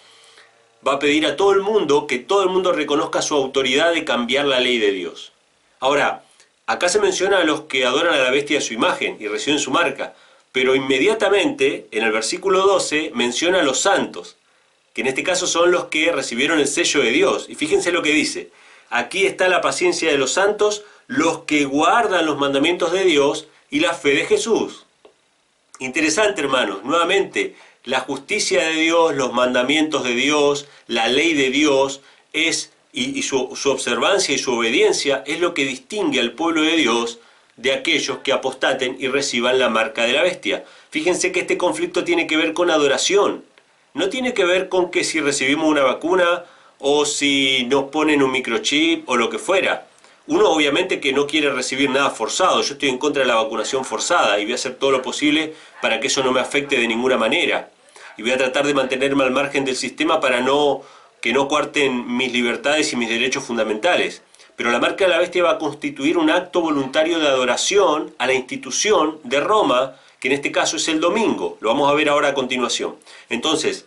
va 0.86 0.94
a 0.94 1.00
pedir 1.00 1.26
a 1.26 1.36
todo 1.36 1.52
el 1.54 1.62
mundo 1.62 2.08
que 2.08 2.20
todo 2.20 2.44
el 2.44 2.50
mundo 2.50 2.72
reconozca 2.72 3.22
su 3.22 3.36
autoridad 3.36 3.94
de 3.94 4.04
cambiar 4.04 4.46
la 4.46 4.60
ley 4.60 4.80
de 4.80 4.92
Dios. 4.92 5.32
Ahora, 5.80 6.24
acá 6.66 6.90
se 6.90 7.00
menciona 7.00 7.40
a 7.40 7.44
los 7.44 7.62
que 7.62 7.86
adoran 7.86 8.14
a 8.14 8.18
la 8.18 8.32
bestia 8.32 8.58
de 8.58 8.66
su 8.66 8.74
imagen 8.74 9.18
y 9.20 9.28
reciben 9.28 9.60
su 9.60 9.72
marca. 9.72 10.14
Pero 10.54 10.76
inmediatamente, 10.76 11.88
en 11.92 12.04
el 12.04 12.12
versículo 12.12 12.62
12, 12.62 13.12
menciona 13.16 13.60
a 13.60 13.64
los 13.64 13.82
santos, 13.82 14.38
que 14.94 15.02
en 15.02 15.08
este 15.08 15.24
caso 15.24 15.48
son 15.48 15.72
los 15.72 15.86
que 15.86 16.12
recibieron 16.12 16.60
el 16.60 16.68
sello 16.68 17.02
de 17.02 17.10
Dios. 17.10 17.48
Y 17.50 17.56
fíjense 17.56 17.92
lo 17.92 18.04
que 18.04 18.12
dice. 18.12 18.52
Aquí 18.92 19.26
está 19.26 19.50
la 19.50 19.62
paciencia 19.62 20.12
de 20.12 20.20
los 20.20 20.32
santos, 20.34 20.84
los 21.08 21.40
que 21.40 21.66
guardan 21.66 22.28
los 22.28 22.38
mandamientos 22.38 22.92
de 22.92 23.04
Dios 23.04 23.48
y 23.72 23.80
la 23.80 23.96
fe 23.96 24.10
de 24.14 24.28
Jesús. 24.28 24.86
Interesante, 25.80 26.42
hermanos. 26.42 26.84
Nuevamente, 26.84 27.56
la 27.84 28.02
justicia 28.02 28.64
de 28.64 28.74
Dios, 28.74 29.16
los 29.16 29.34
mandamientos 29.34 30.04
de 30.04 30.14
Dios, 30.14 30.68
la 30.86 31.08
ley 31.08 31.34
de 31.34 31.50
Dios, 31.50 32.02
es, 32.32 32.72
y, 32.92 33.24
su, 33.24 33.56
su 33.56 33.72
observancia 33.72 34.36
y 34.36 34.38
su 34.38 34.54
obediencia 34.54 35.24
es 35.26 35.40
lo 35.40 35.56
que 35.56 35.66
distingue 35.66 36.20
al 36.20 36.34
pueblo 36.34 36.62
de 36.62 36.78
Dios 36.78 37.18
de 37.56 37.74
aquellos 37.74 38.20
que 38.20 38.34
apostaten 38.34 38.98
y 39.00 39.08
reciban 39.08 39.60
la 39.60 39.70
marca 39.70 40.04
de 40.04 40.14
la 40.14 40.24
bestia. 40.24 40.64
Fíjense 40.90 41.32
que 41.32 41.42
este 41.42 41.58
conflicto 41.58 42.04
tiene 42.04 42.28
que 42.28 42.38
ver 42.38 42.54
con 42.54 42.72
adoración. 42.72 43.44
No 43.94 44.10
tiene 44.10 44.34
que 44.34 44.46
ver 44.46 44.70
con 44.70 44.90
que 44.90 45.04
si 45.04 45.20
recibimos 45.20 45.68
una 45.68 45.84
vacuna 45.84 46.46
o 46.80 47.06
si 47.06 47.66
nos 47.70 47.86
ponen 47.86 48.24
un 48.24 48.32
microchip 48.32 49.08
o 49.08 49.16
lo 49.16 49.30
que 49.30 49.38
fuera. 49.38 49.88
Uno 50.26 50.50
obviamente 50.50 51.00
que 51.00 51.14
no 51.14 51.28
quiere 51.28 51.52
recibir 51.52 51.90
nada 51.90 52.10
forzado. 52.10 52.62
Yo 52.62 52.74
estoy 52.74 52.90
en 52.90 52.98
contra 52.98 53.22
de 53.22 53.28
la 53.28 53.36
vacunación 53.36 53.86
forzada 53.86 54.40
y 54.40 54.46
voy 54.46 54.54
a 54.54 54.56
hacer 54.56 54.76
todo 54.76 54.92
lo 54.92 55.02
posible 55.02 55.54
para 55.82 56.00
que 56.00 56.08
eso 56.08 56.24
no 56.24 56.32
me 56.32 56.40
afecte 56.40 56.78
de 56.78 56.88
ninguna 56.88 57.18
manera. 57.18 57.70
Y 58.18 58.22
voy 58.22 58.32
a 58.32 58.38
tratar 58.38 58.66
de 58.66 58.74
mantenerme 58.74 59.24
al 59.24 59.32
margen 59.32 59.66
del 59.66 59.76
sistema 59.76 60.20
para 60.20 60.42
no 60.42 60.82
que 61.22 61.34
no 61.34 61.48
cuarten 61.48 62.18
mis 62.18 62.34
libertades 62.34 62.92
y 62.92 62.96
mis 62.96 63.10
derechos 63.10 63.44
fundamentales 63.44 64.22
pero 64.56 64.72
la 64.72 64.80
marca 64.80 65.06
de 65.06 65.12
la 65.12 65.20
bestia 65.20 65.44
va 65.44 65.52
a 65.52 65.58
constituir 65.58 66.18
un 66.18 66.30
acto 66.30 66.62
voluntario 66.62 67.20
de 67.20 67.28
adoración 67.28 68.14
a 68.18 68.28
la 68.28 68.34
institución 68.34 69.20
de 69.24 69.40
Roma, 69.40 69.96
que 70.20 70.28
en 70.28 70.36
este 70.36 70.52
caso 70.52 70.78
es 70.78 70.88
el 70.88 71.00
domingo. 71.00 71.58
Lo 71.60 71.70
vamos 71.70 71.92
a 71.92 71.96
ver 71.96 72.10
ahora 72.10 72.30
a 72.30 72.34
continuación. 72.34 72.96
Entonces, 73.30 73.86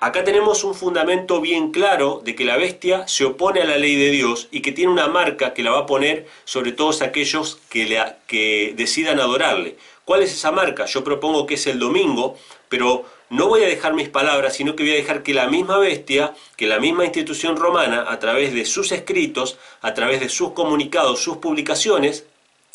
acá 0.00 0.24
tenemos 0.24 0.64
un 0.64 0.74
fundamento 0.74 1.40
bien 1.40 1.70
claro 1.70 2.20
de 2.24 2.34
que 2.34 2.44
la 2.44 2.56
bestia 2.56 3.06
se 3.06 3.24
opone 3.24 3.60
a 3.60 3.64
la 3.64 3.78
ley 3.78 3.94
de 3.96 4.10
Dios 4.10 4.48
y 4.50 4.60
que 4.60 4.72
tiene 4.72 4.92
una 4.92 5.06
marca 5.06 5.54
que 5.54 5.62
la 5.62 5.70
va 5.70 5.80
a 5.80 5.86
poner 5.86 6.26
sobre 6.44 6.72
todos 6.72 7.00
aquellos 7.02 7.58
que, 7.70 8.04
que 8.26 8.74
decidan 8.76 9.20
adorarle. 9.20 9.76
¿Cuál 10.04 10.22
es 10.22 10.32
esa 10.32 10.50
marca? 10.50 10.86
Yo 10.86 11.04
propongo 11.04 11.46
que 11.46 11.54
es 11.54 11.66
el 11.68 11.78
domingo, 11.78 12.36
pero 12.68 13.04
no 13.32 13.48
voy 13.48 13.64
a 13.64 13.66
dejar 13.66 13.94
mis 13.94 14.10
palabras, 14.10 14.54
sino 14.56 14.76
que 14.76 14.82
voy 14.82 14.92
a 14.92 14.96
dejar 14.96 15.22
que 15.22 15.32
la 15.32 15.46
misma 15.46 15.78
bestia, 15.78 16.34
que 16.54 16.66
la 16.66 16.78
misma 16.78 17.06
institución 17.06 17.56
romana, 17.56 18.04
a 18.06 18.18
través 18.18 18.52
de 18.52 18.66
sus 18.66 18.92
escritos, 18.92 19.56
a 19.80 19.94
través 19.94 20.20
de 20.20 20.28
sus 20.28 20.52
comunicados, 20.52 21.22
sus 21.22 21.38
publicaciones, 21.38 22.26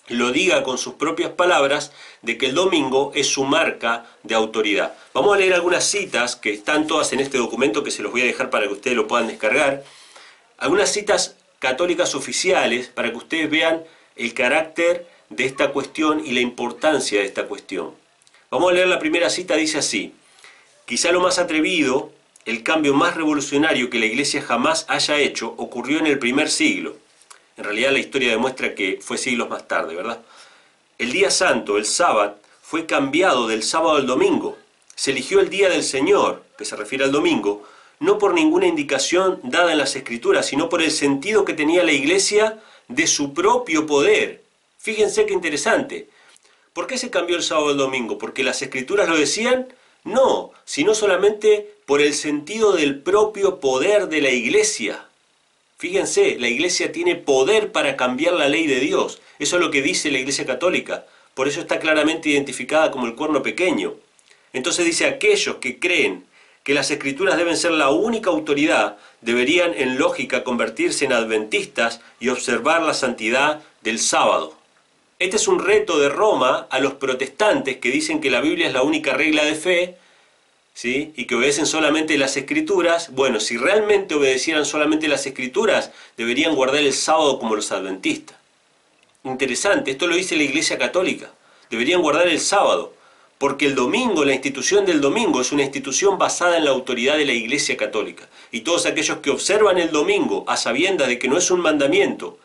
lo 0.07 0.31
diga 0.31 0.63
con 0.63 0.79
sus 0.79 0.95
propias 0.95 1.29
palabras 1.29 1.91
de 2.23 2.39
que 2.39 2.47
el 2.47 2.55
domingo 2.55 3.11
es 3.13 3.27
su 3.27 3.43
marca 3.43 4.07
de 4.23 4.33
autoridad. 4.33 4.95
Vamos 5.13 5.35
a 5.35 5.37
leer 5.37 5.53
algunas 5.53 5.83
citas 5.83 6.35
que 6.35 6.53
están 6.53 6.87
todas 6.87 7.13
en 7.13 7.19
este 7.19 7.37
documento 7.37 7.83
que 7.83 7.91
se 7.91 8.01
los 8.01 8.11
voy 8.11 8.21
a 8.21 8.25
dejar 8.25 8.49
para 8.49 8.65
que 8.65 8.73
ustedes 8.73 8.97
lo 8.97 9.07
puedan 9.07 9.27
descargar. 9.27 9.83
Algunas 10.57 10.91
citas 10.91 11.35
católicas 11.59 12.15
oficiales 12.15 12.87
para 12.87 13.11
que 13.11 13.17
ustedes 13.17 13.47
vean 13.47 13.83
el 14.15 14.33
carácter 14.33 15.05
de 15.29 15.45
esta 15.45 15.71
cuestión 15.71 16.25
y 16.25 16.31
la 16.31 16.41
importancia 16.41 17.19
de 17.19 17.27
esta 17.27 17.45
cuestión. 17.45 17.91
Vamos 18.49 18.71
a 18.71 18.73
leer 18.73 18.87
la 18.87 18.97
primera 18.97 19.29
cita, 19.29 19.55
dice 19.55 19.77
así. 19.77 20.15
Quizá 20.87 21.11
lo 21.11 21.19
más 21.19 21.37
atrevido, 21.37 22.13
el 22.45 22.63
cambio 22.63 22.93
más 22.93 23.13
revolucionario 23.13 23.89
que 23.89 23.99
la 23.99 24.05
Iglesia 24.05 24.41
jamás 24.41 24.85
haya 24.87 25.17
hecho, 25.17 25.53
ocurrió 25.57 25.99
en 25.99 26.07
el 26.07 26.17
primer 26.17 26.49
siglo. 26.49 26.95
En 27.57 27.65
realidad 27.65 27.91
la 27.91 27.99
historia 27.99 28.31
demuestra 28.31 28.73
que 28.73 28.97
fue 29.01 29.17
siglos 29.17 29.49
más 29.49 29.67
tarde, 29.67 29.95
¿verdad? 29.95 30.21
El 30.97 31.11
día 31.11 31.29
santo, 31.29 31.75
el 31.75 31.83
sábado, 31.83 32.39
fue 32.61 32.85
cambiado 32.85 33.49
del 33.49 33.63
sábado 33.63 33.97
al 33.97 34.07
domingo. 34.07 34.57
Se 34.95 35.11
eligió 35.11 35.41
el 35.41 35.49
día 35.49 35.67
del 35.67 35.83
Señor, 35.83 36.45
que 36.57 36.63
se 36.63 36.77
refiere 36.77 37.03
al 37.03 37.11
domingo, 37.11 37.63
no 37.99 38.17
por 38.17 38.33
ninguna 38.33 38.67
indicación 38.67 39.41
dada 39.43 39.73
en 39.73 39.79
las 39.79 39.93
Escrituras, 39.97 40.45
sino 40.45 40.69
por 40.69 40.81
el 40.81 40.91
sentido 40.91 41.43
que 41.43 41.53
tenía 41.53 41.83
la 41.83 41.91
Iglesia 41.91 42.63
de 42.87 43.07
su 43.07 43.33
propio 43.33 43.85
poder. 43.85 44.41
Fíjense 44.77 45.25
qué 45.25 45.33
interesante. 45.33 46.07
¿Por 46.71 46.87
qué 46.87 46.97
se 46.97 47.09
cambió 47.09 47.35
el 47.35 47.43
sábado 47.43 47.71
al 47.71 47.77
domingo? 47.77 48.17
¿Porque 48.17 48.41
las 48.41 48.61
Escrituras 48.61 49.09
lo 49.09 49.17
decían? 49.17 49.67
No, 50.03 50.51
sino 50.65 50.93
solamente 50.93 51.75
por 51.85 52.01
el 52.01 52.13
sentido 52.13 52.73
del 52.73 52.99
propio 52.99 53.59
poder 53.59 54.07
de 54.07 54.21
la 54.21 54.31
iglesia. 54.31 55.05
Fíjense, 55.77 56.37
la 56.39 56.47
iglesia 56.47 56.91
tiene 56.91 57.15
poder 57.15 57.71
para 57.71 57.95
cambiar 57.95 58.33
la 58.33 58.49
ley 58.49 58.67
de 58.67 58.79
Dios. 58.79 59.21
Eso 59.39 59.57
es 59.57 59.61
lo 59.61 59.71
que 59.71 59.81
dice 59.81 60.11
la 60.11 60.17
iglesia 60.17 60.45
católica. 60.45 61.05
Por 61.33 61.47
eso 61.47 61.61
está 61.61 61.79
claramente 61.79 62.29
identificada 62.29 62.89
como 62.89 63.05
el 63.05 63.15
cuerno 63.15 63.43
pequeño. 63.43 63.93
Entonces 64.53 64.85
dice, 64.85 65.05
aquellos 65.05 65.57
que 65.57 65.79
creen 65.79 66.25
que 66.63 66.73
las 66.73 66.91
escrituras 66.91 67.37
deben 67.37 67.55
ser 67.55 67.71
la 67.71 67.91
única 67.91 68.29
autoridad, 68.29 68.97
deberían 69.21 69.73
en 69.73 69.97
lógica 69.97 70.43
convertirse 70.43 71.05
en 71.05 71.13
adventistas 71.13 72.01
y 72.19 72.27
observar 72.27 72.81
la 72.81 72.93
santidad 72.93 73.61
del 73.83 73.99
sábado. 73.99 74.56
Este 75.19 75.37
es 75.37 75.47
un 75.47 75.57
reto 75.57 75.97
de 75.97 76.09
Roma 76.09 76.67
a 76.69 76.79
los 76.79 76.93
protestantes 76.93 77.77
que 77.77 77.89
dicen 77.89 78.21
que 78.21 78.29
la 78.29 78.39
Biblia 78.39 78.67
es 78.67 78.73
la 78.73 78.83
única 78.83 79.13
regla 79.13 79.43
de 79.43 79.55
fe 79.55 79.97
¿sí? 80.75 81.11
y 81.15 81.25
que 81.25 81.33
obedecen 81.33 81.65
solamente 81.65 82.19
las 82.19 82.37
escrituras. 82.37 83.09
Bueno, 83.15 83.39
si 83.39 83.57
realmente 83.57 84.13
obedecieran 84.13 84.63
solamente 84.63 85.07
las 85.07 85.25
escrituras, 85.25 85.89
deberían 86.17 86.53
guardar 86.53 86.81
el 86.81 86.93
sábado 86.93 87.39
como 87.39 87.55
los 87.55 87.71
adventistas. 87.71 88.37
Interesante, 89.23 89.89
esto 89.89 90.05
lo 90.05 90.15
dice 90.15 90.35
la 90.35 90.43
Iglesia 90.43 90.77
Católica. 90.77 91.31
Deberían 91.71 92.03
guardar 92.03 92.27
el 92.27 92.39
sábado, 92.39 92.93
porque 93.39 93.65
el 93.65 93.73
domingo, 93.73 94.23
la 94.23 94.33
institución 94.33 94.85
del 94.85 95.01
domingo, 95.01 95.41
es 95.41 95.51
una 95.51 95.63
institución 95.63 96.19
basada 96.19 96.57
en 96.57 96.65
la 96.65 96.71
autoridad 96.71 97.17
de 97.17 97.25
la 97.25 97.33
Iglesia 97.33 97.75
Católica. 97.75 98.29
Y 98.51 98.61
todos 98.61 98.85
aquellos 98.85 99.17
que 99.17 99.31
observan 99.31 99.79
el 99.79 99.89
domingo 99.89 100.45
a 100.47 100.57
sabienda 100.57 101.07
de 101.07 101.17
que 101.17 101.27
no 101.27 101.39
es 101.39 101.49
un 101.49 101.61
mandamiento, 101.61 102.37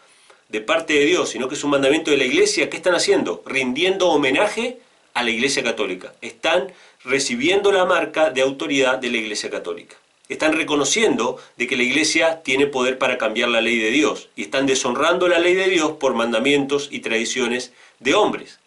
de 0.53 0.61
parte 0.61 0.93
de 0.93 1.07
Dios, 1.07 1.31
sino 1.31 1.49
que 1.49 1.55
es 1.55 1.65
un 1.65 1.71
mandamiento 1.71 2.11
de 2.11 2.19
la 2.19 2.25
iglesia, 2.25 2.69
¿qué 2.69 2.77
están 2.77 2.95
haciendo? 2.95 3.43
Rindiendo 3.47 4.11
homenaje 4.11 4.79
a 5.15 5.23
la 5.23 5.31
iglesia 5.31 5.63
católica. 5.63 6.13
Están 6.21 6.71
recibiendo 7.05 7.73
la 7.73 7.87
marca 7.87 8.29
de 8.29 8.43
autoridad 8.43 8.99
de 8.99 9.11
la 9.11 9.17
iglesia 9.17 9.51
católica. 9.51 9.97
están 10.29 10.53
reconociendo 10.55 11.39
de 11.59 11.67
que 11.67 11.77
la 11.77 11.83
iglesia 11.83 12.43
tiene 12.43 12.67
poder 12.67 12.97
para 12.97 13.19
cambiar 13.19 13.51
la 13.51 13.61
ley 13.61 13.79
de 13.79 13.91
Dios 13.91 14.31
y 14.35 14.43
están 14.43 14.65
deshonrando 14.65 15.29
la 15.29 15.39
ley 15.39 15.55
de 15.55 15.69
Dios 15.69 15.93
por 16.01 16.15
mandamientos 16.15 16.89
y 16.91 17.01
tradiciones 17.01 17.73
de 17.99 18.15
hombres. 18.15 18.59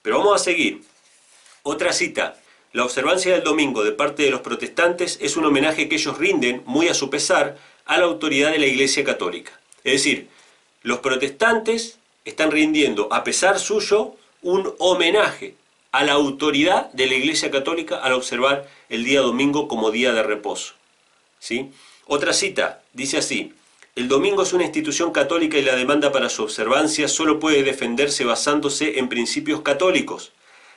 Pero 0.00 0.18
vamos 0.18 0.40
a 0.40 0.44
seguir. 0.44 0.82
Otra 1.62 1.92
cita. 1.92 2.40
La 2.72 2.84
observancia 2.84 3.32
del 3.32 3.42
domingo 3.42 3.84
de 3.84 3.92
parte 3.92 4.22
de 4.22 4.30
los 4.30 4.40
protestantes 4.40 5.18
es 5.20 5.36
un 5.36 5.44
homenaje 5.44 5.88
que 5.88 5.96
ellos 5.96 6.16
rinden, 6.16 6.62
muy 6.64 6.88
a 6.88 6.94
su 6.94 7.10
pesar, 7.10 7.58
a 7.84 7.98
la 7.98 8.04
autoridad 8.04 8.52
de 8.52 8.58
la 8.58 8.66
Iglesia 8.66 9.04
Católica. 9.04 9.52
Es 9.84 9.92
decir, 9.92 10.28
los 10.82 10.98
protestantes 11.00 11.98
están 12.24 12.50
rindiendo, 12.50 13.08
a 13.12 13.24
pesar 13.24 13.58
suyo, 13.58 14.14
un 14.42 14.72
homenaje 14.78 15.54
a 15.92 16.04
la 16.04 16.12
autoridad 16.12 16.90
de 16.92 17.06
la 17.06 17.14
Iglesia 17.14 17.50
Católica 17.50 17.98
al 17.98 18.14
observar 18.14 18.68
el 18.88 19.04
día 19.04 19.20
domingo 19.20 19.68
como 19.68 19.90
día 19.90 20.12
de 20.12 20.22
reposo. 20.22 20.74
¿Sí? 21.38 21.70
Otra 22.06 22.32
cita 22.32 22.82
dice 22.92 23.18
así, 23.18 23.52
el 23.94 24.08
domingo 24.08 24.42
es 24.42 24.54
una 24.54 24.64
institución 24.64 25.12
católica 25.12 25.58
y 25.58 25.62
la 25.62 25.76
demanda 25.76 26.12
para 26.12 26.30
su 26.30 26.42
observancia 26.42 27.08
solo 27.08 27.38
puede 27.38 27.62
defenderse 27.62 28.24
basándose 28.24 28.98
en 28.98 29.08
principios 29.08 29.60
católicos. 29.60 30.32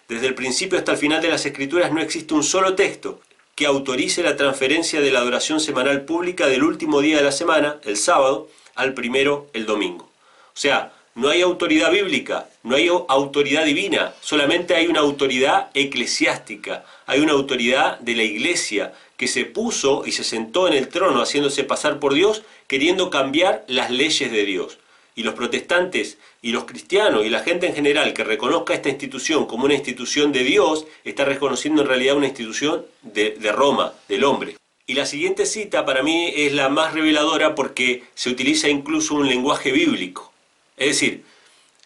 Desde 0.09 0.27
el 0.27 0.35
principio 0.35 0.77
hasta 0.77 0.91
el 0.91 0.97
final 0.97 1.21
de 1.21 1.29
las 1.29 1.45
escrituras 1.45 1.93
no 1.93 2.01
existe 2.01 2.33
un 2.33 2.43
solo 2.43 2.75
texto 2.75 3.21
que 3.55 3.65
autorice 3.65 4.21
la 4.21 4.35
transferencia 4.35 4.99
de 4.99 5.11
la 5.11 5.19
adoración 5.19 5.61
semanal 5.61 6.01
pública 6.01 6.47
del 6.47 6.63
último 6.63 6.99
día 6.99 7.15
de 7.17 7.23
la 7.23 7.31
semana, 7.31 7.79
el 7.85 7.95
sábado, 7.95 8.49
al 8.75 8.93
primero, 8.93 9.47
el 9.53 9.65
domingo. 9.65 10.05
O 10.05 10.57
sea, 10.57 10.93
no 11.15 11.29
hay 11.29 11.41
autoridad 11.41 11.91
bíblica, 11.91 12.49
no 12.63 12.75
hay 12.75 12.89
autoridad 12.89 13.63
divina, 13.63 14.13
solamente 14.19 14.75
hay 14.75 14.87
una 14.87 14.99
autoridad 14.99 15.69
eclesiástica, 15.73 16.83
hay 17.05 17.21
una 17.21 17.31
autoridad 17.31 17.99
de 17.99 18.15
la 18.15 18.23
iglesia 18.23 18.93
que 19.15 19.27
se 19.27 19.45
puso 19.45 20.03
y 20.05 20.11
se 20.11 20.25
sentó 20.25 20.67
en 20.67 20.73
el 20.73 20.89
trono 20.89 21.21
haciéndose 21.21 21.63
pasar 21.63 21.99
por 21.99 22.13
Dios, 22.13 22.43
queriendo 22.67 23.09
cambiar 23.09 23.63
las 23.67 23.91
leyes 23.91 24.29
de 24.29 24.43
Dios. 24.45 24.77
Y 25.15 25.23
los 25.23 25.35
protestantes 25.35 26.17
y 26.41 26.51
los 26.51 26.65
cristianos 26.65 27.25
y 27.25 27.29
la 27.29 27.39
gente 27.39 27.67
en 27.67 27.75
general 27.75 28.13
que 28.13 28.25
reconozca 28.25 28.73
esta 28.73 28.89
institución 28.89 29.45
como 29.45 29.63
una 29.63 29.73
institución 29.73 30.33
de 30.33 30.43
Dios, 30.43 30.85
está 31.05 31.23
reconociendo 31.23 31.81
en 31.81 31.87
realidad 31.87 32.17
una 32.17 32.27
institución 32.27 32.85
de, 33.03 33.31
de 33.31 33.51
Roma, 33.53 33.93
del 34.09 34.25
hombre. 34.25 34.57
Y 34.87 34.93
la 34.93 35.07
siguiente 35.07 35.47
cita 35.47 35.83
para 35.83 36.03
mí 36.03 36.31
es 36.35 36.53
la 36.53 36.69
más 36.69 36.93
reveladora 36.93 37.55
porque 37.55 38.03
se 38.13 38.29
utiliza 38.29 38.69
incluso 38.69 39.15
un 39.15 39.27
lenguaje 39.27 39.71
bíblico. 39.71 40.31
Es 40.77 40.89
decir, 40.89 41.23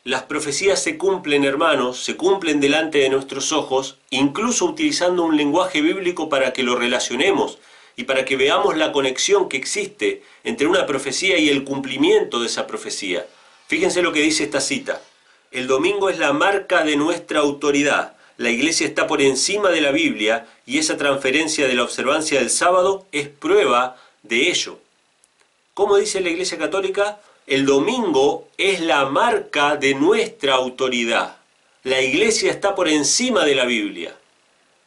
las 0.03 0.23
profecías 0.23 0.83
se 0.83 0.97
cumplen, 0.97 1.45
hermanos, 1.45 2.03
se 2.03 2.17
cumplen 2.17 2.59
delante 2.59 2.97
de 2.97 3.09
nuestros 3.09 3.53
ojos, 3.53 3.97
incluso 4.09 4.65
utilizando 4.65 5.23
un 5.23 5.37
lenguaje 5.37 5.81
bíblico 5.81 6.27
para 6.27 6.51
que 6.51 6.63
lo 6.63 6.75
relacionemos 6.75 7.59
y 7.95 8.03
para 8.03 8.25
que 8.25 8.35
veamos 8.35 8.75
la 8.75 8.91
conexión 8.91 9.47
que 9.47 9.57
existe 9.57 10.21
entre 10.43 10.67
una 10.67 10.85
profecía 10.85 11.37
y 11.37 11.47
el 11.47 11.63
cumplimiento 11.63 12.41
de 12.41 12.47
esa 12.47 12.67
profecía. 12.67 13.25
Fíjense 13.67 14.01
lo 14.01 14.11
que 14.11 14.21
dice 14.21 14.43
esta 14.43 14.59
cita. 14.59 15.01
El 15.51 15.67
domingo 15.67 16.09
es 16.09 16.17
la 16.17 16.33
marca 16.33 16.83
de 16.83 16.97
nuestra 16.97 17.39
autoridad. 17.39 18.17
La 18.39 18.51
iglesia 18.51 18.87
está 18.87 19.05
por 19.05 19.21
encima 19.21 19.67
de 19.67 19.81
la 19.81 19.91
Biblia 19.91 20.47
y 20.65 20.77
esa 20.77 20.95
transferencia 20.95 21.67
de 21.67 21.73
la 21.73 21.83
observancia 21.83 22.39
del 22.39 22.49
sábado 22.49 23.05
es 23.11 23.27
prueba 23.27 23.97
de 24.23 24.49
ello. 24.49 24.79
¿Cómo 25.73 25.97
dice 25.97 26.21
la 26.21 26.29
iglesia 26.29 26.57
católica? 26.57 27.19
El 27.47 27.65
domingo 27.65 28.47
es 28.57 28.79
la 28.79 29.03
marca 29.07 29.75
de 29.75 29.93
nuestra 29.93 30.53
autoridad. 30.53 31.35
La 31.83 32.01
iglesia 32.01 32.49
está 32.49 32.75
por 32.75 32.87
encima 32.87 33.43
de 33.43 33.55
la 33.55 33.65
Biblia. 33.65 34.15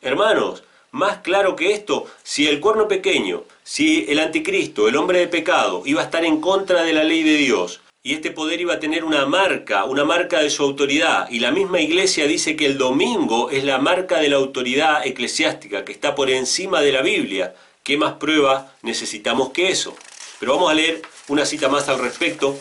Hermanos, 0.00 0.62
más 0.90 1.18
claro 1.18 1.54
que 1.54 1.74
esto, 1.74 2.06
si 2.22 2.48
el 2.48 2.58
cuerno 2.58 2.88
pequeño, 2.88 3.44
si 3.64 4.06
el 4.08 4.18
anticristo, 4.20 4.88
el 4.88 4.96
hombre 4.96 5.18
de 5.18 5.28
pecado, 5.28 5.82
iba 5.84 6.00
a 6.00 6.04
estar 6.04 6.24
en 6.24 6.40
contra 6.40 6.84
de 6.84 6.94
la 6.94 7.04
ley 7.04 7.22
de 7.22 7.36
Dios, 7.36 7.81
y 8.04 8.14
este 8.14 8.32
poder 8.32 8.60
iba 8.60 8.74
a 8.74 8.80
tener 8.80 9.04
una 9.04 9.26
marca, 9.26 9.84
una 9.84 10.04
marca 10.04 10.40
de 10.40 10.50
su 10.50 10.64
autoridad, 10.64 11.28
y 11.30 11.38
la 11.38 11.52
misma 11.52 11.80
iglesia 11.80 12.26
dice 12.26 12.56
que 12.56 12.66
el 12.66 12.76
domingo 12.76 13.50
es 13.50 13.62
la 13.62 13.78
marca 13.78 14.18
de 14.18 14.28
la 14.28 14.36
autoridad 14.36 15.06
eclesiástica, 15.06 15.84
que 15.84 15.92
está 15.92 16.16
por 16.16 16.28
encima 16.28 16.80
de 16.80 16.90
la 16.90 17.02
Biblia, 17.02 17.54
¿qué 17.84 17.96
más 17.96 18.14
prueba 18.14 18.74
necesitamos 18.82 19.50
que 19.50 19.68
eso? 19.68 19.96
Pero 20.40 20.54
vamos 20.54 20.72
a 20.72 20.74
leer 20.74 21.02
una 21.28 21.46
cita 21.46 21.68
más 21.68 21.88
al 21.88 22.00
respecto, 22.00 22.58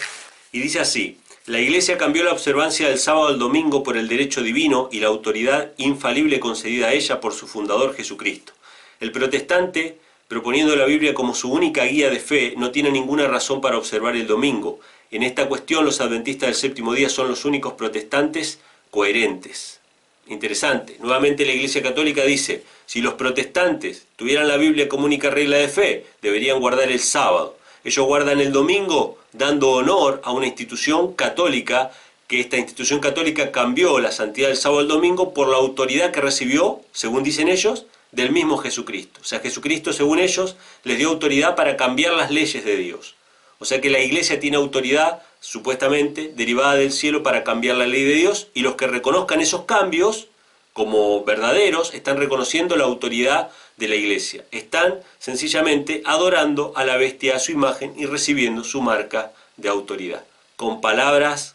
y 0.51 0.59
dice 0.59 0.79
así, 0.79 1.17
la 1.47 1.59
Iglesia 1.59 1.97
cambió 1.97 2.23
la 2.23 2.33
observancia 2.33 2.87
del 2.87 2.99
sábado 2.99 3.29
al 3.29 3.39
domingo 3.39 3.81
por 3.81 3.97
el 3.97 4.07
derecho 4.07 4.43
divino 4.43 4.89
y 4.91 4.99
la 4.99 5.07
autoridad 5.07 5.71
infalible 5.77 6.39
concedida 6.39 6.89
a 6.89 6.93
ella 6.93 7.19
por 7.19 7.33
su 7.33 7.47
fundador 7.47 7.95
Jesucristo. 7.95 8.53
El 8.99 9.11
protestante, 9.11 9.97
proponiendo 10.27 10.75
la 10.75 10.85
Biblia 10.85 11.15
como 11.15 11.33
su 11.33 11.51
única 11.51 11.83
guía 11.85 12.11
de 12.11 12.19
fe, 12.19 12.53
no 12.57 12.69
tiene 12.69 12.91
ninguna 12.91 13.27
razón 13.27 13.59
para 13.59 13.79
observar 13.79 14.15
el 14.15 14.27
domingo. 14.27 14.79
En 15.11 15.23
esta 15.23 15.49
cuestión 15.49 15.83
los 15.83 15.99
adventistas 15.99 16.47
del 16.47 16.55
séptimo 16.55 16.93
día 16.93 17.09
son 17.09 17.27
los 17.27 17.43
únicos 17.43 17.73
protestantes 17.73 18.59
coherentes. 18.89 19.81
Interesante. 20.27 20.95
Nuevamente 21.01 21.45
la 21.45 21.51
Iglesia 21.51 21.83
Católica 21.83 22.23
dice, 22.23 22.63
si 22.85 23.01
los 23.01 23.15
protestantes 23.15 24.05
tuvieran 24.15 24.47
la 24.47 24.55
Biblia 24.55 24.87
como 24.87 25.03
única 25.03 25.29
regla 25.29 25.57
de 25.57 25.67
fe, 25.67 26.05
deberían 26.21 26.61
guardar 26.61 26.89
el 26.89 27.01
sábado. 27.01 27.57
Ellos 27.83 28.05
guardan 28.05 28.39
el 28.39 28.53
domingo 28.53 29.17
dando 29.33 29.71
honor 29.71 30.21
a 30.23 30.31
una 30.31 30.47
institución 30.47 31.13
católica, 31.13 31.91
que 32.27 32.39
esta 32.39 32.55
institución 32.55 33.01
católica 33.01 33.51
cambió 33.51 33.99
la 33.99 34.13
santidad 34.13 34.47
del 34.47 34.55
sábado 34.55 34.79
al 34.79 34.87
domingo 34.87 35.33
por 35.33 35.49
la 35.49 35.57
autoridad 35.57 36.11
que 36.11 36.21
recibió, 36.21 36.79
según 36.93 37.23
dicen 37.23 37.49
ellos, 37.49 37.85
del 38.13 38.31
mismo 38.31 38.57
Jesucristo. 38.57 39.19
O 39.21 39.25
sea, 39.25 39.39
Jesucristo, 39.39 39.91
según 39.91 40.19
ellos, 40.19 40.55
les 40.85 40.97
dio 40.97 41.09
autoridad 41.09 41.57
para 41.57 41.75
cambiar 41.75 42.13
las 42.13 42.31
leyes 42.31 42.63
de 42.63 42.77
Dios. 42.77 43.15
O 43.61 43.65
sea 43.65 43.79
que 43.79 43.91
la 43.91 43.99
iglesia 43.99 44.39
tiene 44.39 44.57
autoridad, 44.57 45.21
supuestamente, 45.39 46.31
derivada 46.35 46.73
del 46.73 46.91
cielo 46.91 47.21
para 47.21 47.43
cambiar 47.43 47.77
la 47.77 47.85
ley 47.85 48.03
de 48.03 48.15
Dios, 48.15 48.47
y 48.55 48.61
los 48.61 48.73
que 48.73 48.87
reconozcan 48.87 49.39
esos 49.39 49.65
cambios 49.65 50.29
como 50.73 51.23
verdaderos 51.23 51.93
están 51.93 52.17
reconociendo 52.17 52.75
la 52.75 52.85
autoridad 52.85 53.51
de 53.77 53.87
la 53.87 53.93
iglesia. 53.93 54.45
Están 54.49 55.01
sencillamente 55.19 56.01
adorando 56.05 56.73
a 56.75 56.85
la 56.85 56.97
bestia 56.97 57.35
a 57.35 57.39
su 57.39 57.51
imagen 57.51 57.93
y 57.95 58.07
recibiendo 58.07 58.63
su 58.63 58.81
marca 58.81 59.31
de 59.57 59.69
autoridad, 59.69 60.23
con 60.55 60.81
palabras 60.81 61.53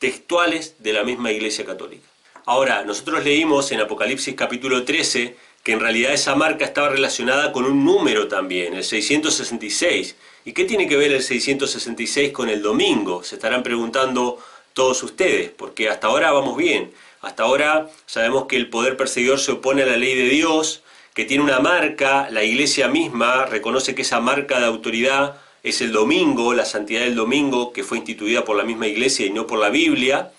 textuales 0.00 0.74
de 0.80 0.92
la 0.92 1.04
misma 1.04 1.30
iglesia 1.30 1.64
católica. 1.64 2.08
Ahora, 2.46 2.82
nosotros 2.82 3.22
leímos 3.22 3.70
en 3.70 3.80
Apocalipsis 3.80 4.34
capítulo 4.34 4.84
13 4.84 5.36
que 5.64 5.72
en 5.72 5.80
realidad 5.80 6.12
esa 6.12 6.34
marca 6.34 6.66
estaba 6.66 6.90
relacionada 6.90 7.50
con 7.50 7.64
un 7.64 7.86
número 7.86 8.28
también, 8.28 8.74
el 8.74 8.84
666. 8.84 10.14
¿Y 10.44 10.52
qué 10.52 10.66
tiene 10.66 10.86
que 10.86 10.98
ver 10.98 11.10
el 11.10 11.22
666 11.22 12.32
con 12.32 12.50
el 12.50 12.60
domingo? 12.60 13.24
Se 13.24 13.36
estarán 13.36 13.62
preguntando 13.62 14.38
todos 14.74 15.02
ustedes, 15.02 15.50
porque 15.50 15.88
hasta 15.88 16.08
ahora 16.08 16.32
vamos 16.32 16.58
bien. 16.58 16.92
Hasta 17.22 17.44
ahora 17.44 17.88
sabemos 18.04 18.44
que 18.44 18.56
el 18.56 18.68
poder 18.68 18.98
perseguidor 18.98 19.40
se 19.40 19.52
opone 19.52 19.82
a 19.82 19.86
la 19.86 19.96
ley 19.96 20.14
de 20.14 20.28
Dios, 20.28 20.82
que 21.14 21.24
tiene 21.24 21.42
una 21.42 21.60
marca, 21.60 22.28
la 22.30 22.44
iglesia 22.44 22.88
misma 22.88 23.46
reconoce 23.46 23.94
que 23.94 24.02
esa 24.02 24.20
marca 24.20 24.60
de 24.60 24.66
autoridad 24.66 25.40
es 25.62 25.80
el 25.80 25.92
domingo, 25.92 26.52
la 26.52 26.66
santidad 26.66 27.00
del 27.00 27.14
domingo, 27.14 27.72
que 27.72 27.84
fue 27.84 27.96
instituida 27.96 28.44
por 28.44 28.56
la 28.56 28.64
misma 28.64 28.86
iglesia 28.86 29.24
y 29.24 29.30
no 29.30 29.46
por 29.46 29.58
la 29.58 29.70
Biblia. 29.70 30.30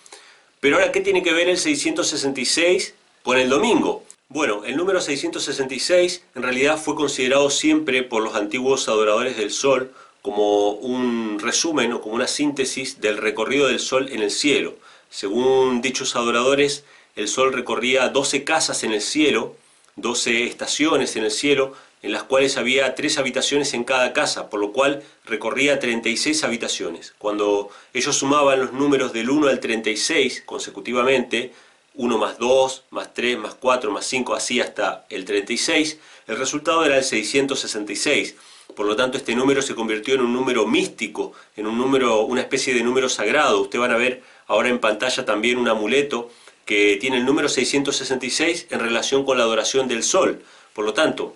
Pero 0.60 0.76
ahora, 0.76 0.92
¿qué 0.92 1.02
tiene 1.02 1.24
que 1.24 1.34
ver 1.34 1.50
el 1.50 1.58
666 1.58 2.94
con 3.24 3.40
el 3.40 3.50
domingo? 3.50 4.05
Bueno, 4.28 4.66
el 4.66 4.76
número 4.76 5.02
666 5.02 6.24
en 6.36 6.44
realidad 6.44 6.78
fue 6.78 6.96
considerado 6.96 7.50
siempre 7.50 8.04
por 8.04 8.24
los 8.24 8.36
antiguos 8.36 8.88
adoradores 8.90 9.38
del 9.38 9.52
sol 9.52 9.94
como 10.22 10.72
un 10.72 11.38
resumen 11.40 11.94
o 11.94 12.02
como 12.02 12.16
una 12.16 12.28
síntesis 12.28 13.00
del 13.00 13.18
recorrido 13.18 13.68
del 13.68 13.80
sol 13.80 14.10
en 14.12 14.24
el 14.24 14.32
cielo. 14.32 14.74
Según 15.12 15.82
dichos 15.82 16.16
adoradores, 16.16 16.84
el 17.16 17.28
Sol 17.30 17.54
recorría 17.54 18.10
12 18.10 18.44
casas 18.44 18.84
en 18.84 18.92
el 18.92 19.02
cielo, 19.02 19.56
12 19.96 20.44
estaciones 20.44 21.16
en 21.16 21.24
el 21.24 21.32
cielo, 21.32 21.74
en 22.02 22.12
las 22.12 22.24
cuales 22.24 22.58
había 22.58 22.94
tres 22.96 23.18
habitaciones 23.18 23.74
en 23.74 23.86
cada 23.86 24.12
casa, 24.12 24.50
por 24.50 24.60
lo 24.60 24.74
cual 24.74 25.04
recorría 25.26 25.80
36 25.80 26.44
habitaciones. 26.44 27.14
Cuando 27.18 27.70
ellos 27.94 28.18
sumaban 28.18 28.60
los 28.60 28.74
números 28.74 29.14
del 29.14 29.30
1 29.30 29.48
al 29.48 29.60
36 29.60 30.44
consecutivamente, 30.46 31.54
1 31.96 32.18
más 32.18 32.38
2, 32.38 32.84
más 32.92 33.14
3, 33.14 33.38
más 33.38 33.56
4, 33.56 33.92
más 33.92 34.06
5, 34.06 34.36
así 34.36 34.60
hasta 34.60 35.06
el 35.10 35.26
36, 35.26 35.98
el 36.28 36.38
resultado 36.38 36.84
era 36.86 36.98
el 36.98 37.04
666. 37.04 38.36
Por 38.76 38.86
lo 38.86 38.96
tanto, 38.96 39.18
este 39.18 39.36
número 39.36 39.62
se 39.62 39.76
convirtió 39.76 40.16
en 40.16 40.22
un 40.22 40.34
número 40.34 40.66
místico, 40.68 41.34
en 41.56 41.68
un 41.68 41.78
número, 41.78 42.22
una 42.22 42.42
especie 42.42 42.74
de 42.74 42.84
número 42.84 43.08
sagrado. 43.08 43.62
Ustedes 43.62 43.82
van 43.82 43.92
a 43.92 43.98
ver 43.98 44.24
ahora 44.48 44.70
en 44.70 44.80
pantalla 44.80 45.24
también 45.24 45.58
un 45.58 45.70
amuleto 45.70 46.32
que 46.66 46.98
tiene 47.00 47.18
el 47.18 47.26
número 47.26 47.48
666 47.48 48.68
en 48.72 48.80
relación 48.80 49.24
con 49.24 49.38
la 49.38 49.44
adoración 49.44 49.88
del 49.88 50.04
sol. 50.04 50.44
Por 50.74 50.84
lo 50.84 50.94
tanto, 50.94 51.36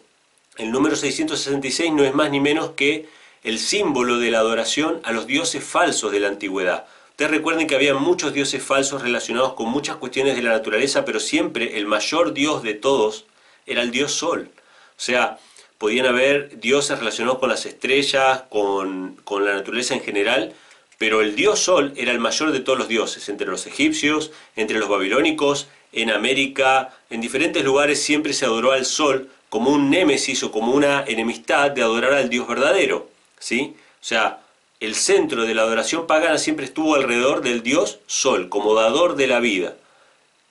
el 0.58 0.72
número 0.72 0.96
666 0.96 1.94
no 1.94 2.04
es 2.04 2.14
más 2.14 2.32
ni 2.32 2.40
menos 2.40 2.72
que 2.72 3.08
el 3.44 3.60
símbolo 3.60 4.18
de 4.18 4.32
la 4.32 4.40
adoración 4.40 5.00
a 5.04 5.14
los 5.14 5.28
dioses 5.28 5.64
falsos 5.64 6.12
de 6.12 6.20
la 6.20 6.28
antigüedad. 6.28 6.86
Ustedes 7.20 7.32
recuerden 7.32 7.68
que 7.68 7.76
había 7.76 7.96
muchos 7.96 8.32
dioses 8.32 8.64
falsos 8.64 9.02
relacionados 9.02 9.52
con 9.52 9.68
muchas 9.68 9.98
cuestiones 9.98 10.38
de 10.38 10.42
la 10.42 10.52
naturaleza, 10.52 11.04
pero 11.04 11.20
siempre 11.20 11.78
el 11.78 11.86
mayor 11.86 12.32
dios 12.32 12.64
de 12.64 12.76
todos 12.76 13.26
era 13.66 13.82
el 13.82 13.92
dios 13.92 14.14
sol. 14.14 14.50
O 14.98 15.02
sea, 15.02 15.38
podían 15.78 16.06
haber 16.06 16.62
dioses 16.62 16.98
relacionados 16.98 17.40
con 17.40 17.50
las 17.50 17.66
estrellas, 17.66 18.44
con, 18.48 19.18
con 19.26 19.44
la 19.44 19.54
naturaleza 19.54 19.96
en 19.96 20.00
general, 20.00 20.54
pero 20.98 21.20
el 21.20 21.36
dios 21.36 21.60
Sol 21.60 21.92
era 21.98 22.14
el 22.14 22.20
mayor 22.20 22.54
de 22.54 22.62
todos 22.62 22.80
los 22.80 22.88
dioses, 22.88 23.28
entre 23.28 23.48
los 23.48 23.68
egipcios, 23.68 24.32
entre 24.56 24.80
los 24.80 24.88
babilónicos, 24.88 25.68
en 25.92 26.12
América, 26.12 26.98
en 27.10 27.20
diferentes 27.20 27.66
lugares 27.66 28.02
siempre 28.02 28.32
se 28.32 28.46
adoró 28.46 28.72
al 28.72 28.86
Sol 28.86 29.30
como 29.50 29.72
un 29.72 29.90
némesis 29.90 30.42
o 30.44 30.52
como 30.52 30.72
una 30.72 31.04
enemistad 31.06 31.72
de 31.72 31.82
adorar 31.82 32.14
al 32.14 32.30
Dios 32.30 32.48
verdadero. 32.48 33.10
¿sí? 33.40 33.76
O 34.02 34.06
sea, 34.06 34.40
el 34.80 34.96
centro 34.96 35.46
de 35.46 35.54
la 35.54 35.64
adoración 35.64 36.08
pagana 36.08 36.38
siempre 36.38 36.66
estuvo 36.66 36.96
alrededor 36.96 37.42
del 37.42 37.64
Dios 37.64 38.00
Sol, 38.08 38.50
como 38.50 38.76
dador 38.76 39.16
de 39.16 39.28
la 39.28 39.40
vida, 39.40 39.76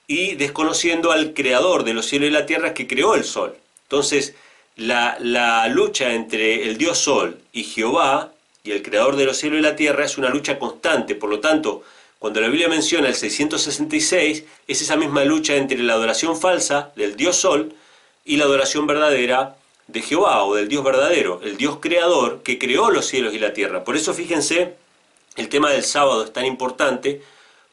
y 0.07 0.35
desconociendo 0.35 1.11
al 1.11 1.33
creador 1.33 1.83
de 1.83 1.93
los 1.93 2.05
cielos 2.05 2.29
y 2.29 2.31
la 2.31 2.45
tierra 2.45 2.73
que 2.73 2.87
creó 2.87 3.15
el 3.15 3.23
Sol. 3.23 3.55
Entonces, 3.83 4.35
la, 4.75 5.17
la 5.19 5.67
lucha 5.67 6.13
entre 6.13 6.67
el 6.67 6.77
Dios 6.77 6.99
Sol 6.99 7.39
y 7.51 7.63
Jehová 7.63 8.31
y 8.63 8.71
el 8.71 8.83
creador 8.83 9.15
de 9.15 9.25
los 9.25 9.37
cielos 9.37 9.59
y 9.59 9.63
la 9.63 9.75
tierra 9.75 10.05
es 10.05 10.17
una 10.17 10.29
lucha 10.29 10.59
constante, 10.59 11.15
por 11.15 11.29
lo 11.29 11.39
tanto, 11.39 11.83
cuando 12.19 12.41
la 12.41 12.49
Biblia 12.49 12.67
menciona 12.67 13.07
el 13.07 13.15
666, 13.15 14.43
es 14.67 14.81
esa 14.81 14.97
misma 14.97 15.23
lucha 15.23 15.55
entre 15.55 15.79
la 15.79 15.93
adoración 15.93 16.39
falsa 16.39 16.91
del 16.95 17.15
Dios 17.15 17.37
Sol 17.37 17.73
y 18.25 18.35
la 18.35 18.43
adoración 18.43 18.85
verdadera 18.85 19.55
de 19.91 20.01
Jehová 20.01 20.43
o 20.43 20.55
del 20.55 20.67
Dios 20.67 20.83
verdadero, 20.83 21.41
el 21.43 21.57
Dios 21.57 21.77
creador 21.81 22.43
que 22.43 22.59
creó 22.59 22.91
los 22.91 23.07
cielos 23.07 23.33
y 23.33 23.39
la 23.39 23.53
tierra. 23.53 23.83
Por 23.83 23.95
eso 23.95 24.13
fíjense, 24.13 24.75
el 25.35 25.49
tema 25.49 25.71
del 25.71 25.83
sábado 25.83 26.23
es 26.23 26.31
tan 26.31 26.45
importante, 26.45 27.21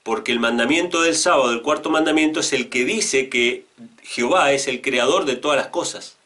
porque 0.02 0.32
el 0.32 0.40
mandamiento 0.40 1.02
del 1.02 1.14
sábado, 1.14 1.52
el 1.52 1.62
cuarto 1.62 1.90
mandamiento, 1.90 2.40
es 2.40 2.52
el 2.52 2.68
que 2.70 2.84
dice 2.84 3.28
que 3.28 3.64
Jehová 4.02 4.52
es 4.52 4.66
el 4.66 4.80
creador 4.80 5.26
de 5.26 5.36
todas 5.36 5.58
las 5.58 5.66
cosas. 5.68 6.16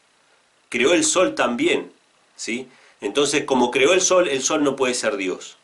Creó 0.69 0.93
el 0.93 1.03
sol 1.03 1.35
también, 1.35 1.91
¿sí? 2.35 2.67
Entonces, 3.01 3.43
como 3.43 3.71
creó 3.71 3.93
el 3.93 4.01
sol, 4.01 4.27
el 4.29 4.43
sol 4.43 4.63
no 4.63 4.75
puede 4.75 4.93
ser 4.93 5.17
Dios. 5.17 5.57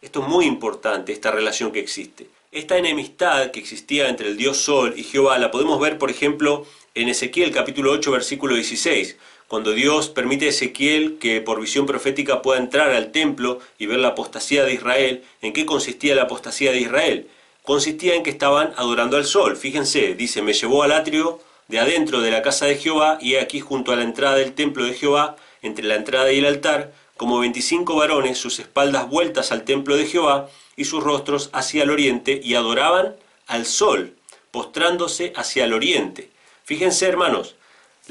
Esto 0.00 0.22
es 0.22 0.28
muy 0.28 0.46
importante, 0.46 1.12
esta 1.12 1.30
relación 1.30 1.70
que 1.70 1.78
existe. 1.78 2.26
Esta 2.50 2.76
enemistad 2.76 3.50
que 3.52 3.60
existía 3.60 4.08
entre 4.08 4.28
el 4.28 4.36
Dios 4.36 4.58
Sol 4.58 4.94
y 4.96 5.04
Jehová 5.04 5.38
la 5.38 5.50
podemos 5.50 5.78
ver, 5.80 5.96
por 5.96 6.10
ejemplo, 6.10 6.66
en 6.94 7.08
Ezequiel 7.08 7.52
capítulo 7.52 7.92
8, 7.92 8.10
versículo 8.10 8.54
16, 8.54 9.16
cuando 9.52 9.72
Dios 9.72 10.08
permite 10.08 10.46
a 10.46 10.48
Ezequiel 10.48 11.18
que 11.20 11.42
por 11.42 11.60
visión 11.60 11.84
profética 11.84 12.40
pueda 12.40 12.58
entrar 12.58 12.88
al 12.92 13.12
templo 13.12 13.58
y 13.78 13.84
ver 13.84 13.98
la 13.98 14.08
apostasía 14.08 14.64
de 14.64 14.72
Israel. 14.72 15.24
¿En 15.42 15.52
qué 15.52 15.66
consistía 15.66 16.14
la 16.14 16.22
apostasía 16.22 16.72
de 16.72 16.80
Israel? 16.80 17.28
Consistía 17.62 18.14
en 18.14 18.22
que 18.22 18.30
estaban 18.30 18.72
adorando 18.78 19.18
al 19.18 19.26
sol. 19.26 19.58
Fíjense, 19.58 20.14
dice, 20.14 20.40
me 20.40 20.54
llevó 20.54 20.84
al 20.84 20.92
atrio 20.92 21.38
de 21.68 21.80
adentro 21.80 22.22
de 22.22 22.30
la 22.30 22.40
casa 22.40 22.64
de 22.64 22.76
Jehová 22.76 23.18
y 23.20 23.34
aquí 23.34 23.60
junto 23.60 23.92
a 23.92 23.96
la 23.96 24.04
entrada 24.04 24.36
del 24.36 24.54
templo 24.54 24.86
de 24.86 24.94
Jehová 24.94 25.36
entre 25.60 25.84
la 25.84 25.96
entrada 25.96 26.32
y 26.32 26.38
el 26.38 26.46
altar, 26.46 26.94
como 27.18 27.38
veinticinco 27.38 27.94
varones, 27.94 28.38
sus 28.38 28.58
espaldas 28.58 29.06
vueltas 29.10 29.52
al 29.52 29.64
templo 29.64 29.98
de 29.98 30.06
Jehová 30.06 30.48
y 30.76 30.86
sus 30.86 31.04
rostros 31.04 31.50
hacia 31.52 31.82
el 31.82 31.90
oriente, 31.90 32.40
y 32.42 32.54
adoraban 32.54 33.16
al 33.48 33.66
sol, 33.66 34.14
postrándose 34.50 35.34
hacia 35.36 35.66
el 35.66 35.74
oriente. 35.74 36.30
Fíjense, 36.64 37.06
hermanos, 37.06 37.54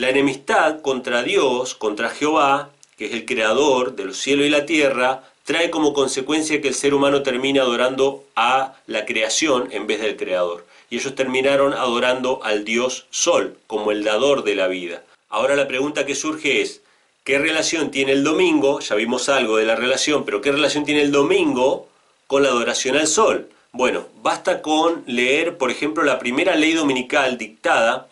la 0.02 0.10
enemistad 0.10 0.82
contra 0.82 1.22
Dios, 1.22 1.76
contra 1.76 2.10
Jehová, 2.10 2.72
que 2.98 3.06
es 3.06 3.12
el 3.14 3.24
creador 3.24 3.96
de 3.96 4.06
los 4.06 4.18
cielos 4.18 4.48
y 4.48 4.50
la 4.50 4.66
tierra, 4.66 5.22
trae 5.44 5.70
como 5.70 5.94
consecuencia 5.94 6.60
que 6.60 6.70
el 6.70 6.74
ser 6.74 6.96
humano 6.96 7.22
termina 7.22 7.62
adorando 7.62 8.24
a 8.36 8.74
la 8.88 9.06
creación 9.06 9.70
en 9.72 9.86
vez 9.86 10.02
del 10.02 10.18
creador. 10.18 10.66
Y 10.90 10.96
ellos 10.96 11.14
terminaron 11.14 11.74
adorando 11.74 12.40
al 12.42 12.66
Dios 12.66 13.06
Sol 13.12 13.60
como 13.68 13.92
el 13.92 14.04
dador 14.04 14.44
de 14.44 14.56
la 14.56 14.68
vida. 14.68 15.04
Ahora 15.30 15.56
la 15.56 15.68
pregunta 15.68 16.04
que 16.04 16.16
surge 16.16 16.64
es, 16.64 16.82
¿Qué 17.24 17.38
relación 17.38 17.92
tiene 17.92 18.14
el 18.14 18.24
domingo? 18.24 18.80
Ya 18.80 18.96
vimos 18.96 19.30
algo 19.30 19.58
de 19.58 19.66
la 19.66 19.76
relación, 19.76 20.26
pero 20.26 20.42
¿qué 20.42 20.52
relación 20.52 20.84
tiene 20.84 21.04
el 21.04 21.12
domingo 21.12 21.88
con 22.26 22.42
la 22.42 22.50
adoración 22.50 22.98
al 22.98 23.06
sol? 23.06 23.50
Bueno, 23.72 24.08
basta 24.24 24.64
con 24.64 25.04
leer, 25.06 25.60
por 25.60 25.70
ejemplo, 25.70 26.02
la 26.02 26.18
primera 26.18 26.56
ley 26.56 26.74
dominical 26.74 27.38
dictada, 27.38 28.08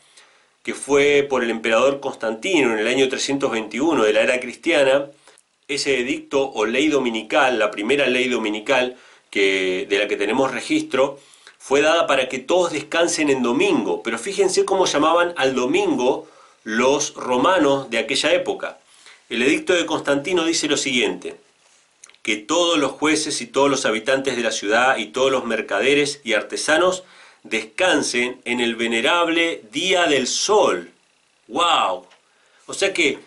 que 0.70 0.76
fue 0.76 1.26
por 1.28 1.44
el 1.44 1.50
emperador 1.50 2.00
Constantino 2.00 2.74
en 2.74 2.78
el 2.78 2.88
año 2.88 3.10
321 3.10 4.04
de 4.04 4.14
la 4.14 4.22
era 4.22 4.40
cristiana. 4.40 5.08
Ese 5.68 6.00
edicto 6.00 6.48
o 6.48 6.64
ley 6.64 6.90
dominical, 6.90 7.58
la 7.58 7.72
primera 7.72 8.06
ley 8.06 8.28
dominical 8.28 8.96
que, 9.32 9.88
de 9.90 9.98
la 9.98 10.08
que 10.08 10.16
tenemos 10.16 10.52
registro, 10.52 11.20
fue 11.58 11.82
dada 11.82 12.06
para 12.06 12.30
que 12.30 12.38
todos 12.38 12.72
descansen 12.72 13.32
en 13.32 13.42
domingo. 13.42 14.04
Pero 14.04 14.20
fíjense 14.20 14.64
cómo 14.64 14.86
llamaban 14.86 15.34
al 15.38 15.56
domingo 15.56 16.28
los 16.64 17.16
romanos 17.16 17.90
de 17.90 17.98
aquella 17.98 18.32
época. 18.32 18.78
El 19.28 19.42
edicto 19.42 19.74
de 19.74 19.88
Constantino 19.88 20.46
dice 20.46 20.68
lo 20.68 20.78
siguiente, 20.78 21.36
que 22.22 22.38
todos 22.38 22.78
los 22.78 22.92
jueces 22.92 23.42
y 23.42 23.48
todos 23.48 23.72
los 23.72 23.88
habitantes 23.88 24.36
de 24.38 24.44
la 24.44 24.52
ciudad 24.52 24.98
y 24.98 25.08
todos 25.08 25.32
los 25.32 25.46
mercaderes 25.46 26.22
y 26.24 26.34
artesanos 26.34 27.06
descansen 27.44 28.42
en 28.46 28.60
el 28.60 28.76
venerable 28.76 29.62
día 29.72 30.06
del 30.08 30.28
sol. 30.28 30.92
¡Wow! 31.48 32.06
O 32.68 32.74
sea 32.74 32.94
que 32.94 33.20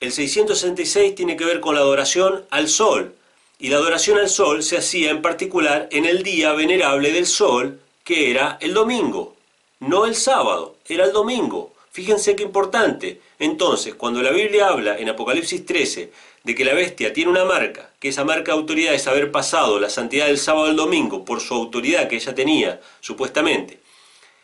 el 0.00 0.12
666 0.12 1.14
tiene 1.14 1.36
que 1.36 1.44
ver 1.44 1.60
con 1.60 1.74
la 1.74 1.80
adoración 1.80 2.44
al 2.50 2.68
sol. 2.68 3.14
Y 3.58 3.68
la 3.68 3.76
adoración 3.76 4.18
al 4.18 4.28
sol 4.28 4.64
se 4.64 4.76
hacía 4.76 5.10
en 5.10 5.22
particular 5.22 5.88
en 5.92 6.04
el 6.04 6.24
día 6.24 6.52
venerable 6.52 7.12
del 7.12 7.26
sol, 7.26 7.80
que 8.02 8.30
era 8.30 8.58
el 8.60 8.74
domingo. 8.74 9.36
No 9.78 10.06
el 10.06 10.16
sábado, 10.16 10.76
era 10.88 11.04
el 11.04 11.12
domingo. 11.12 11.72
Fíjense 11.92 12.34
qué 12.34 12.42
importante. 12.42 13.20
Entonces, 13.38 13.94
cuando 13.94 14.22
la 14.22 14.32
Biblia 14.32 14.68
habla 14.68 14.98
en 14.98 15.10
Apocalipsis 15.10 15.64
13 15.64 16.10
de 16.42 16.54
que 16.54 16.64
la 16.64 16.74
bestia 16.74 17.12
tiene 17.12 17.30
una 17.30 17.44
marca, 17.44 17.91
que 18.02 18.08
esa 18.08 18.24
marca 18.24 18.50
de 18.50 18.58
autoridad 18.58 18.94
es 18.94 19.06
haber 19.06 19.30
pasado 19.30 19.78
la 19.78 19.88
santidad 19.88 20.26
del 20.26 20.36
sábado 20.36 20.66
al 20.66 20.74
domingo 20.74 21.24
por 21.24 21.40
su 21.40 21.54
autoridad 21.54 22.08
que 22.08 22.16
ella 22.16 22.34
tenía, 22.34 22.80
supuestamente, 23.00 23.78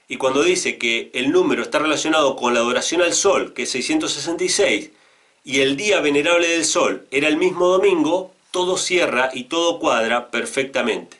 y 0.07 0.17
cuando 0.17 0.45
dice 0.45 0.79
que 0.79 1.11
el 1.13 1.33
número 1.33 1.63
está 1.63 1.81
relacionado 1.81 2.37
con 2.37 2.55
la 2.55 2.61
adoración 2.61 3.03
al 3.03 3.15
sol, 3.15 3.55
que 3.55 3.65
es 3.65 3.71
666, 3.73 4.91
y 5.45 5.59
el 5.59 5.77
día 5.77 5.99
venerable 5.99 6.47
del 6.47 6.65
sol 6.65 7.09
era 7.11 7.27
el 7.27 7.37
mismo 7.37 7.67
domingo, 7.67 8.33
todo 8.53 8.77
cierra 8.77 9.31
y 9.33 9.45
todo 9.45 9.81
cuadra 9.81 10.31
perfectamente. 10.31 11.17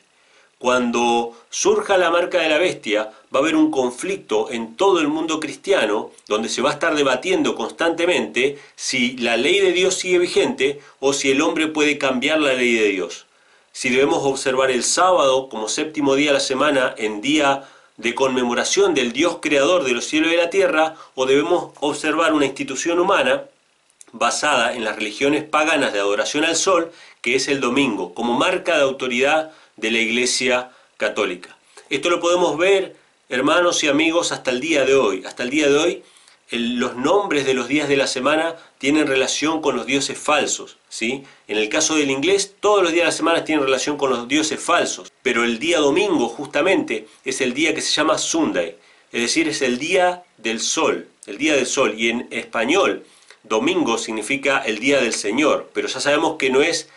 Cuando 0.59 1.37
surja 1.49 1.97
la 1.97 2.11
marca 2.11 2.41
de 2.41 2.49
la 2.49 2.57
bestia, 2.57 3.13
va 3.33 3.39
a 3.39 3.41
haber 3.41 3.55
un 3.55 3.71
conflicto 3.71 4.51
en 4.51 4.75
todo 4.75 4.99
el 4.99 5.07
mundo 5.07 5.39
cristiano, 5.39 6.11
donde 6.27 6.49
se 6.49 6.61
va 6.61 6.71
a 6.71 6.73
estar 6.73 6.95
debatiendo 6.95 7.55
constantemente 7.55 8.59
si 8.75 9.15
la 9.15 9.37
ley 9.37 9.61
de 9.61 9.71
Dios 9.71 9.95
sigue 9.95 10.19
vigente 10.19 10.81
o 10.99 11.13
si 11.13 11.31
el 11.31 11.41
hombre 11.41 11.67
puede 11.67 11.97
cambiar 11.97 12.41
la 12.41 12.51
ley 12.51 12.75
de 12.75 12.89
Dios. 12.89 13.25
Si 13.71 13.87
debemos 13.89 14.25
observar 14.25 14.69
el 14.69 14.83
sábado 14.83 15.47
como 15.47 15.69
séptimo 15.69 16.15
día 16.15 16.31
de 16.31 16.33
la 16.33 16.39
semana 16.41 16.93
en 16.97 17.21
día 17.21 17.63
de 17.95 18.13
conmemoración 18.13 18.93
del 18.93 19.13
Dios 19.13 19.37
creador 19.41 19.85
de 19.85 19.93
los 19.93 20.07
cielos 20.07 20.27
y 20.27 20.35
de 20.35 20.43
la 20.43 20.49
tierra, 20.49 20.95
o 21.15 21.25
debemos 21.25 21.71
observar 21.79 22.33
una 22.33 22.45
institución 22.45 22.99
humana 22.99 23.43
basada 24.11 24.75
en 24.75 24.83
las 24.83 24.97
religiones 24.97 25.45
paganas 25.45 25.93
de 25.93 25.99
adoración 25.99 26.43
al 26.43 26.57
sol, 26.57 26.91
que 27.21 27.35
es 27.35 27.47
el 27.47 27.61
domingo, 27.61 28.13
como 28.13 28.33
marca 28.33 28.75
de 28.75 28.83
autoridad 28.83 29.53
de 29.79 29.91
la 29.91 29.99
Iglesia 29.99 30.71
Católica. 30.97 31.57
Esto 31.89 32.09
lo 32.09 32.19
podemos 32.19 32.57
ver, 32.57 32.95
hermanos 33.29 33.83
y 33.83 33.87
amigos, 33.87 34.31
hasta 34.31 34.51
el 34.51 34.59
día 34.59 34.85
de 34.85 34.95
hoy. 34.95 35.23
Hasta 35.25 35.43
el 35.43 35.49
día 35.49 35.67
de 35.67 35.77
hoy, 35.77 36.03
los 36.51 36.95
nombres 36.95 37.45
de 37.45 37.53
los 37.53 37.67
días 37.67 37.87
de 37.87 37.97
la 37.97 38.07
semana 38.07 38.55
tienen 38.77 39.07
relación 39.07 39.61
con 39.61 39.75
los 39.75 39.85
dioses 39.85 40.17
falsos. 40.17 40.77
¿sí? 40.89 41.23
En 41.47 41.57
el 41.57 41.69
caso 41.69 41.95
del 41.95 42.11
inglés, 42.11 42.55
todos 42.59 42.83
los 42.83 42.91
días 42.91 43.03
de 43.03 43.11
la 43.11 43.17
semana 43.17 43.43
tienen 43.43 43.65
relación 43.65 43.97
con 43.97 44.09
los 44.09 44.27
dioses 44.27 44.59
falsos. 44.59 45.11
Pero 45.21 45.43
el 45.43 45.59
día 45.59 45.79
domingo, 45.79 46.27
justamente, 46.27 47.07
es 47.23 47.41
el 47.41 47.53
día 47.53 47.73
que 47.73 47.81
se 47.81 47.91
llama 47.91 48.17
Sunday. 48.17 48.75
Es 49.11 49.21
decir, 49.21 49.47
es 49.47 49.61
el 49.61 49.79
día 49.79 50.23
del 50.37 50.59
sol. 50.59 51.07
El 51.25 51.37
día 51.37 51.55
del 51.55 51.65
sol. 51.65 51.93
Y 51.97 52.09
en 52.09 52.27
español, 52.31 53.05
domingo 53.43 53.97
significa 53.97 54.59
el 54.59 54.79
día 54.79 55.01
del 55.01 55.13
Señor. 55.13 55.69
Pero 55.73 55.87
ya 55.87 55.99
sabemos 55.99 56.37
que 56.37 56.49
no 56.49 56.61
es 56.61 56.89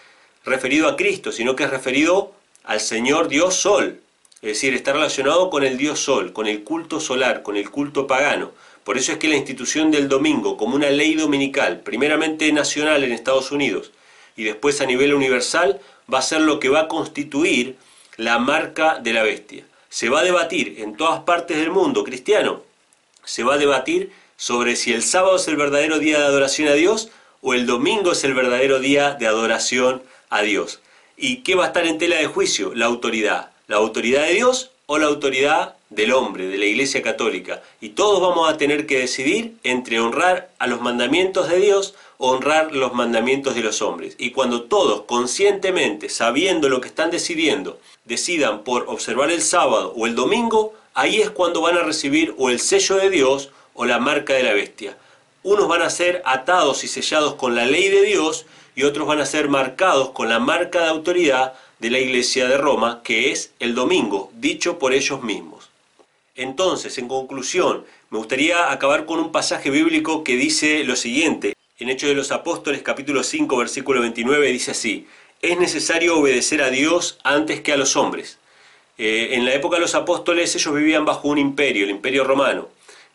referido 0.45 0.89
a 0.89 0.97
Cristo, 0.97 1.33
sino 1.33 1.57
que 1.57 1.65
es 1.65 1.71
referido 1.71 2.32
al 2.65 2.81
Señor 2.81 3.29
Dios 3.29 3.55
Sol, 3.55 4.01
es 4.43 4.49
decir, 4.49 4.75
está 4.75 4.93
relacionado 4.93 5.51
con 5.51 5.65
el 5.65 5.79
Dios 5.79 6.01
Sol, 6.01 6.33
con 6.33 6.47
el 6.47 6.65
culto 6.65 7.01
solar, 7.01 7.43
con 7.43 7.57
el 7.57 7.71
culto 7.71 8.07
pagano. 8.07 8.53
Por 8.85 8.99
eso 8.99 9.13
es 9.13 9.19
que 9.19 9.29
la 9.29 9.37
institución 9.37 9.91
del 9.91 10.09
domingo 10.09 10.57
como 10.57 10.75
una 10.75 10.91
ley 10.91 11.15
dominical, 11.15 11.81
primeramente 11.81 12.51
nacional 12.53 13.05
en 13.05 13.13
Estados 13.13 13.53
Unidos 13.53 13.93
y 14.37 14.45
después 14.45 14.81
a 14.81 14.87
nivel 14.87 15.15
universal, 15.15 15.81
va 16.13 16.19
a 16.19 16.23
ser 16.23 16.41
lo 16.41 16.59
que 16.59 16.69
va 16.69 16.81
a 16.81 16.89
constituir 16.89 17.77
la 18.17 18.39
marca 18.39 18.99
de 18.99 19.13
la 19.13 19.23
bestia. 19.23 19.65
Se 19.89 20.09
va 20.09 20.21
a 20.21 20.25
debatir 20.25 20.77
en 20.79 20.97
todas 20.97 21.21
partes 21.21 21.59
del 21.59 21.71
mundo 21.71 22.03
cristiano, 22.03 22.63
se 23.25 23.45
va 23.45 23.55
a 23.55 23.59
debatir 23.59 24.11
sobre 24.37 24.75
si 24.75 24.93
el 24.93 25.03
sábado 25.03 25.37
es 25.37 25.47
el 25.47 25.57
verdadero 25.57 25.99
día 25.99 26.19
de 26.19 26.25
adoración 26.25 26.69
a 26.69 26.73
Dios 26.73 27.11
o 27.41 27.55
el 27.55 27.67
domingo 27.67 28.13
es 28.13 28.25
el 28.25 28.35
verdadero 28.35 28.81
día 28.81 29.15
de 29.15 29.27
adoración 29.27 30.03
a 30.31 30.43
Dios. 30.43 30.81
¿Y 31.17 31.39
qué 31.39 31.55
va 31.55 31.65
a 31.65 31.67
estar 31.69 31.87
en 31.87 31.99
tela 31.99 32.17
de 32.17 32.27
juicio? 32.27 32.75
La 32.75 32.87
autoridad. 32.87 33.51
La 33.67 33.77
autoridad 33.77 34.27
de 34.27 34.35
Dios 34.35 34.71
o 34.87 34.99
la 34.99 35.07
autoridad 35.07 35.77
del 35.91 36.13
hombre, 36.13 36.49
de 36.49 36.59
la 36.59 36.67
Iglesia 36.67 37.03
Católica. 37.03 37.63
Y 37.81 37.91
todos 37.91 38.21
vamos 38.21 38.51
a 38.51 38.57
tener 38.57 38.87
que 38.87 38.99
decidir 38.99 39.55
entre 39.63 40.01
honrar 40.01 40.51
a 40.59 40.67
los 40.67 40.81
mandamientos 40.81 41.49
de 41.49 41.59
Dios 41.59 41.95
honrar 42.25 42.73
los 42.73 42.95
mandamientos 42.95 43.57
de 43.57 43.63
los 43.63 43.83
hombres. 43.83 44.15
Y 44.17 44.31
cuando 44.31 44.63
todos 44.63 45.03
conscientemente, 45.03 46.09
sabiendo 46.09 46.69
lo 46.69 46.81
que 46.81 46.87
están 46.87 47.11
decidiendo, 47.11 47.81
decidan 48.05 48.63
por 48.63 48.85
observar 48.89 49.31
el 49.31 49.43
sábado 49.43 49.93
o 49.97 50.07
el 50.07 50.15
domingo, 50.15 50.73
ahí 50.95 51.21
es 51.21 51.31
cuando 51.31 51.61
van 51.61 51.77
a 51.77 51.83
recibir 51.83 52.33
o 52.39 52.49
el 52.49 52.61
sello 52.61 52.97
de 52.97 53.11
Dios 53.11 53.51
o 53.75 53.87
la 53.87 53.99
marca 53.99 54.35
de 54.35 54.45
la 54.45 54.53
bestia. 54.53 54.97
Unos 55.43 55.67
van 55.67 55.83
a 55.83 55.91
ser 55.91 56.23
atados 56.25 56.85
y 56.85 56.89
sellados 56.89 57.35
con 57.35 57.57
la 57.57 57.67
ley 57.67 57.89
de 57.89 58.03
Dios 58.03 58.47
y 58.75 58.85
otros 58.85 59.07
van 59.07 59.21
a 59.21 59.27
ser 59.27 59.49
marcados 59.49 60.11
con 60.11 60.29
la 60.29 60.39
marca 60.39 60.81
de 60.81 60.89
autoridad 60.89 61.55
de 61.79 61.91
la 61.91 61.99
Iglesia 61.99 62.49
de 62.49 62.57
Roma, 62.57 63.01
que 63.03 63.31
es 63.31 63.53
el 63.59 63.75
domingo, 63.75 64.31
dicho 64.35 64.79
por 64.79 64.95
ellos 64.95 65.23
mismos. 65.23 65.71
Entonces, 66.35 66.97
en 66.99 67.09
conclusión, 67.09 67.85
me 68.11 68.19
gustaría 68.19 68.71
acabar 68.71 69.05
con 69.05 69.19
un 69.19 69.33
pasaje 69.33 69.69
bíblico 69.71 70.25
que 70.25 70.37
dice 70.37 70.85
lo 70.85 70.97
siguiente. 70.97 71.55
En 71.79 71.89
Hechos 71.89 72.09
de 72.09 72.15
los 72.15 72.31
Apóstoles 72.31 72.83
capítulo 72.83 73.23
5 73.23 73.57
versículo 73.57 74.01
29 74.01 74.53
dice 74.53 74.71
así, 74.71 75.07
es 75.43 75.59
necesario 75.59 76.17
obedecer 76.19 76.63
a 76.63 76.71
Dios 76.71 77.19
antes 77.25 77.61
que 77.61 77.73
a 77.73 77.77
los 77.77 77.97
hombres. 77.97 78.39
Eh, 78.97 79.31
en 79.33 79.45
la 79.45 79.53
época 79.55 79.77
de 79.77 79.83
los 79.83 79.95
apóstoles 79.95 80.55
ellos 80.55 80.75
vivían 80.75 81.05
bajo 81.05 81.29
un 81.29 81.39
imperio, 81.39 81.85
el 81.85 81.91
imperio 81.91 82.23
romano. 82.23 82.69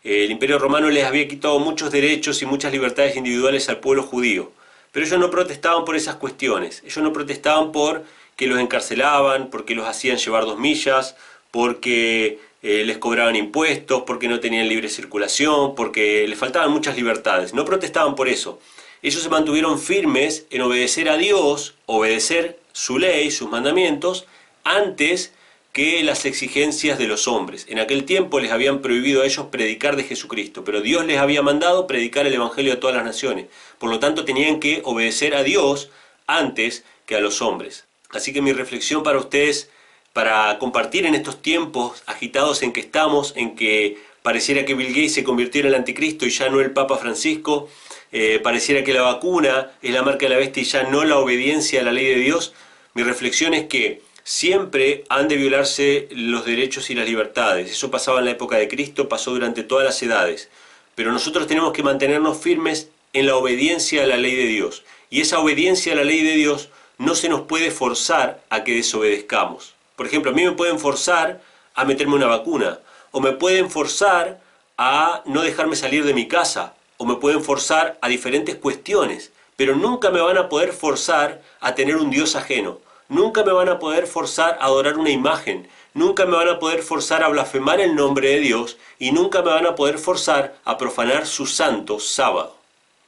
Eh, 0.04 0.26
el 0.26 0.32
imperio 0.32 0.60
romano 0.60 0.90
les 0.90 1.06
había 1.06 1.28
quitado 1.28 1.58
muchos 1.60 1.92
derechos 1.92 2.42
y 2.42 2.46
muchas 2.46 2.72
libertades 2.74 3.16
individuales 3.16 3.70
al 3.70 3.80
pueblo 3.80 4.04
judío. 4.04 4.52
Pero 4.92 5.06
ellos 5.06 5.20
no 5.20 5.30
protestaban 5.30 5.86
por 5.86 5.96
esas 5.96 6.16
cuestiones. 6.16 6.82
Ellos 6.84 6.98
no 6.98 7.14
protestaban 7.14 7.72
por 7.72 8.04
que 8.36 8.48
los 8.48 8.60
encarcelaban, 8.60 9.50
porque 9.50 9.76
los 9.76 9.88
hacían 9.88 10.18
llevar 10.18 10.46
dos 10.46 10.60
millas, 10.60 11.16
porque 11.52 12.40
eh, 12.62 12.84
les 12.86 12.98
cobraban 12.98 13.36
impuestos, 13.36 14.04
porque 14.06 14.28
no 14.28 14.40
tenían 14.40 14.70
libre 14.70 14.90
circulación, 14.90 15.76
porque 15.76 16.28
les 16.28 16.38
faltaban 16.38 16.72
muchas 16.72 16.96
libertades. 16.96 17.54
No 17.54 17.66
protestaban 17.66 18.16
por 18.16 18.30
eso. 18.30 18.60
Ellos 19.02 19.22
se 19.22 19.30
mantuvieron 19.30 19.80
firmes 19.80 20.46
en 20.50 20.62
obedecer 20.62 21.10
a 21.10 21.18
Dios, 21.18 21.76
obedecer 21.86 22.60
su 22.74 23.00
ley, 23.00 23.32
sus 23.32 23.50
mandamientos, 23.50 24.26
antes 24.64 25.34
que 25.78 26.02
las 26.02 26.26
exigencias 26.26 26.98
de 26.98 27.06
los 27.06 27.28
hombres. 27.28 27.68
En 27.70 27.78
aquel 27.78 28.04
tiempo 28.04 28.40
les 28.40 28.52
habían 28.52 28.82
prohibido 28.82 29.22
a 29.22 29.28
ellos 29.28 29.46
predicar 29.52 29.96
de 29.96 30.06
Jesucristo, 30.06 30.64
pero 30.64 30.82
Dios 30.82 31.06
les 31.06 31.20
había 31.20 31.44
mandado 31.44 31.86
predicar 31.86 32.26
el 32.26 32.34
Evangelio 32.34 32.74
a 32.74 32.80
todas 32.80 32.96
las 32.96 33.06
naciones. 33.06 33.46
Por 33.78 33.92
lo 33.92 34.00
tanto, 34.00 34.26
tenían 34.26 34.60
que 34.60 34.82
obedecer 34.86 35.36
a 35.36 35.44
Dios 35.44 35.92
antes 36.26 36.84
que 37.06 37.16
a 37.16 37.20
los 37.20 37.44
hombres. 37.44 37.86
Así 38.10 38.34
que 38.34 38.42
mi 38.42 38.54
reflexión 38.54 39.04
para 39.04 39.20
ustedes, 39.20 39.70
para 40.14 40.58
compartir 40.58 41.06
en 41.06 41.14
estos 41.14 41.44
tiempos 41.44 42.02
agitados 42.08 42.64
en 42.64 42.74
que 42.74 42.80
estamos, 42.80 43.34
en 43.36 43.56
que 43.56 44.00
pareciera 44.24 44.66
que 44.66 44.74
Bill 44.74 44.88
Gates 44.88 45.14
se 45.14 45.24
convirtió 45.24 45.62
en 45.62 45.68
el 45.68 45.76
anticristo 45.76 46.26
y 46.26 46.32
ya 46.32 46.50
no 46.50 46.60
el 46.60 46.72
Papa 46.72 46.98
Francisco, 46.98 47.70
eh, 48.12 48.40
pareciera 48.42 48.84
que 48.84 48.96
la 48.96 49.04
vacuna 49.04 49.74
es 49.84 49.94
la 49.94 50.02
marca 50.02 50.26
de 50.26 50.30
la 50.30 50.38
bestia 50.38 50.64
y 50.64 50.66
ya 50.66 50.84
no 50.90 51.04
la 51.04 51.20
obediencia 51.20 51.82
a 51.82 51.84
la 51.84 51.92
ley 51.92 52.08
de 52.08 52.16
Dios, 52.16 52.54
mi 52.96 53.04
reflexión 53.04 53.54
es 53.54 53.68
que 53.68 54.07
siempre 54.28 55.06
han 55.08 55.30
de 55.30 55.38
violarse 55.38 56.10
los 56.12 56.44
derechos 56.44 56.90
y 56.90 56.96
las 56.96 57.08
libertades. 57.08 57.72
Eso 57.72 57.90
pasaba 57.90 58.20
en 58.20 58.26
la 58.26 58.32
época 58.32 58.58
de 58.58 58.68
Cristo, 58.68 59.08
pasó 59.08 59.32
durante 59.32 59.64
todas 59.64 59.86
las 59.86 60.04
edades. 60.04 60.50
Pero 60.96 61.14
nosotros 61.14 61.48
tenemos 61.48 61.72
que 61.72 61.82
mantenernos 61.82 62.38
firmes 62.38 62.90
en 63.14 63.26
la 63.26 63.38
obediencia 63.38 64.04
a 64.04 64.06
la 64.06 64.18
ley 64.18 64.36
de 64.36 64.44
Dios. 64.44 64.84
Y 65.10 65.22
esa 65.22 65.40
obediencia 65.40 65.94
a 65.94 65.96
la 65.96 66.04
ley 66.04 66.24
de 66.24 66.34
Dios 66.34 66.68
no 66.98 67.16
se 67.16 67.30
nos 67.30 67.44
puede 67.44 67.72
forzar 67.72 68.44
a 68.50 68.66
que 68.66 68.76
desobedezcamos. 68.76 69.76
Por 69.96 70.08
ejemplo, 70.08 70.32
a 70.32 70.34
mí 70.34 70.44
me 70.44 70.52
pueden 70.52 70.78
forzar 70.78 71.40
a 71.74 71.86
meterme 71.86 72.16
una 72.16 72.28
vacuna, 72.28 72.80
o 73.12 73.22
me 73.22 73.32
pueden 73.32 73.72
forzar 73.72 74.42
a 74.78 75.22
no 75.26 75.42
dejarme 75.42 75.78
salir 75.78 76.04
de 76.04 76.14
mi 76.14 76.28
casa, 76.28 76.74
o 76.98 77.06
me 77.06 77.16
pueden 77.16 77.42
forzar 77.42 77.98
a 78.02 78.10
diferentes 78.10 78.56
cuestiones, 78.58 79.32
pero 79.56 79.78
nunca 79.78 80.10
me 80.10 80.20
van 80.20 80.38
a 80.38 80.50
poder 80.50 80.74
forzar 80.74 81.42
a 81.62 81.76
tener 81.76 81.96
un 81.96 82.10
Dios 82.10 82.36
ajeno, 82.36 82.82
nunca 83.10 83.44
me 83.44 83.52
van 83.52 83.70
a 83.70 83.80
poder 83.80 84.08
forzar 84.08 84.58
a 84.60 84.66
adorar 84.66 84.98
una 84.98 85.10
imagen, 85.10 85.68
nunca 85.94 86.26
me 86.26 86.36
van 86.36 86.50
a 86.50 86.60
poder 86.60 86.84
forzar 86.84 87.24
a 87.24 87.30
blasfemar 87.30 87.82
el 87.82 87.96
nombre 87.96 88.30
de 88.30 88.40
Dios 88.40 88.78
y 89.00 89.12
nunca 89.12 89.42
me 89.42 89.52
van 89.52 89.66
a 89.66 89.76
poder 89.76 89.98
forzar 89.98 90.56
a 90.66 90.78
profanar 90.78 91.26
su 91.26 91.46
santo 91.46 92.00
sábado. 92.00 92.56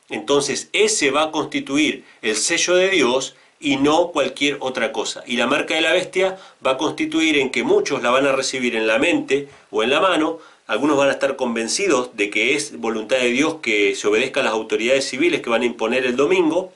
Entonces 0.10 0.70
ese 0.74 1.12
va 1.12 1.24
a 1.24 1.32
constituir 1.32 2.04
el 2.22 2.36
sello 2.36 2.76
de 2.76 2.90
Dios 2.90 3.36
y 3.60 3.76
no 3.76 4.08
cualquier 4.08 4.58
otra 4.62 4.92
cosa. 4.92 5.24
Y 5.28 5.38
la 5.38 5.48
marca 5.48 5.76
de 5.76 5.82
la 5.82 5.94
bestia 5.94 6.38
va 6.66 6.72
a 6.72 6.78
constituir 6.78 7.38
en 7.38 7.52
que 7.52 7.64
muchos 7.64 8.02
la 8.02 8.10
van 8.10 8.26
a 8.26 8.32
recibir 8.32 8.76
en 8.76 8.88
la 8.88 8.98
mente 8.98 9.50
o 9.70 9.84
en 9.84 9.90
la 9.90 10.00
mano, 10.00 10.40
algunos 10.66 10.98
van 10.98 11.10
a 11.10 11.14
estar 11.14 11.36
convencidos 11.36 12.16
de 12.16 12.30
que 12.30 12.56
es 12.56 12.80
voluntad 12.80 13.18
de 13.18 13.30
Dios 13.30 13.56
que 13.62 13.96
se 13.96 14.08
obedezca 14.08 14.40
a 14.40 14.44
las 14.44 14.54
autoridades 14.54 15.08
civiles 15.08 15.42
que 15.42 15.50
van 15.50 15.64
a 15.64 15.66
imponer 15.66 16.06
el 16.06 16.16
domingo 16.16 16.72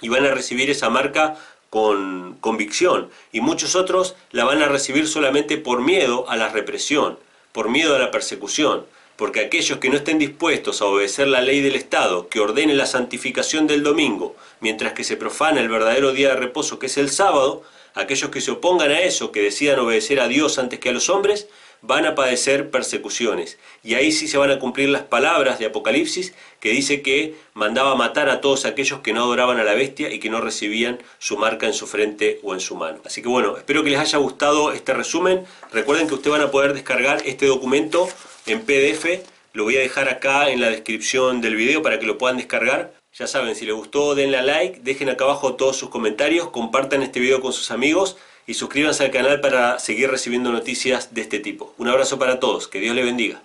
y 0.00 0.08
van 0.08 0.24
a 0.24 0.30
recibir 0.30 0.70
esa 0.70 0.90
marca 0.90 1.36
con 1.70 2.36
convicción. 2.40 3.10
Y 3.32 3.40
muchos 3.40 3.74
otros 3.74 4.16
la 4.30 4.44
van 4.44 4.62
a 4.62 4.68
recibir 4.68 5.06
solamente 5.08 5.58
por 5.58 5.82
miedo 5.82 6.28
a 6.28 6.36
la 6.36 6.48
represión, 6.48 7.18
por 7.52 7.68
miedo 7.68 7.94
a 7.94 7.98
la 7.98 8.10
persecución. 8.10 8.86
Porque 9.16 9.40
aquellos 9.40 9.78
que 9.78 9.90
no 9.90 9.96
estén 9.96 10.18
dispuestos 10.18 10.80
a 10.80 10.86
obedecer 10.86 11.26
la 11.26 11.40
ley 11.40 11.60
del 11.60 11.74
Estado, 11.74 12.28
que 12.28 12.40
ordene 12.40 12.74
la 12.74 12.86
santificación 12.86 13.66
del 13.66 13.82
domingo, 13.82 14.36
mientras 14.60 14.92
que 14.92 15.02
se 15.02 15.16
profana 15.16 15.60
el 15.60 15.68
verdadero 15.68 16.12
día 16.12 16.28
de 16.28 16.36
reposo 16.36 16.78
que 16.78 16.86
es 16.86 16.96
el 16.98 17.10
sábado, 17.10 17.64
aquellos 17.94 18.30
que 18.30 18.40
se 18.40 18.52
opongan 18.52 18.92
a 18.92 19.00
eso, 19.00 19.32
que 19.32 19.42
decidan 19.42 19.80
obedecer 19.80 20.20
a 20.20 20.28
Dios 20.28 20.58
antes 20.58 20.78
que 20.78 20.90
a 20.90 20.92
los 20.92 21.08
hombres, 21.08 21.48
van 21.82 22.06
a 22.06 22.14
padecer 22.14 22.70
persecuciones. 22.70 23.58
Y 23.82 23.94
ahí 23.94 24.12
sí 24.12 24.28
se 24.28 24.38
van 24.38 24.50
a 24.50 24.58
cumplir 24.58 24.88
las 24.88 25.02
palabras 25.02 25.58
de 25.58 25.66
Apocalipsis 25.66 26.34
que 26.60 26.70
dice 26.70 27.02
que 27.02 27.34
mandaba 27.54 27.94
matar 27.94 28.28
a 28.28 28.40
todos 28.40 28.64
aquellos 28.64 29.00
que 29.00 29.12
no 29.12 29.22
adoraban 29.22 29.58
a 29.58 29.64
la 29.64 29.74
bestia 29.74 30.12
y 30.12 30.18
que 30.18 30.30
no 30.30 30.40
recibían 30.40 30.98
su 31.18 31.36
marca 31.36 31.66
en 31.66 31.74
su 31.74 31.86
frente 31.86 32.40
o 32.42 32.54
en 32.54 32.60
su 32.60 32.74
mano. 32.74 32.98
Así 33.04 33.22
que 33.22 33.28
bueno, 33.28 33.56
espero 33.56 33.84
que 33.84 33.90
les 33.90 34.00
haya 34.00 34.18
gustado 34.18 34.72
este 34.72 34.94
resumen. 34.94 35.44
Recuerden 35.72 36.08
que 36.08 36.14
ustedes 36.14 36.38
van 36.38 36.46
a 36.46 36.50
poder 36.50 36.74
descargar 36.74 37.22
este 37.24 37.46
documento 37.46 38.08
en 38.46 38.62
PDF. 38.62 39.06
Lo 39.52 39.64
voy 39.64 39.76
a 39.76 39.80
dejar 39.80 40.08
acá 40.08 40.50
en 40.50 40.60
la 40.60 40.70
descripción 40.70 41.40
del 41.40 41.56
video 41.56 41.82
para 41.82 41.98
que 41.98 42.06
lo 42.06 42.18
puedan 42.18 42.36
descargar. 42.36 42.92
Ya 43.14 43.26
saben, 43.26 43.56
si 43.56 43.64
les 43.66 43.74
gustó 43.74 44.14
denle 44.14 44.36
a 44.36 44.42
like, 44.42 44.80
dejen 44.82 45.08
acá 45.08 45.24
abajo 45.24 45.54
todos 45.54 45.76
sus 45.76 45.88
comentarios, 45.88 46.50
compartan 46.50 47.02
este 47.02 47.18
video 47.18 47.40
con 47.40 47.52
sus 47.52 47.70
amigos 47.70 48.16
y 48.48 48.54
suscríbanse 48.54 49.04
al 49.04 49.10
canal 49.10 49.40
para 49.40 49.78
seguir 49.78 50.10
recibiendo 50.10 50.50
noticias 50.50 51.14
de 51.14 51.20
este 51.20 51.38
tipo. 51.38 51.74
Un 51.76 51.88
abrazo 51.88 52.18
para 52.18 52.40
todos, 52.40 52.66
que 52.66 52.80
Dios 52.80 52.96
les 52.96 53.04
bendiga. 53.04 53.42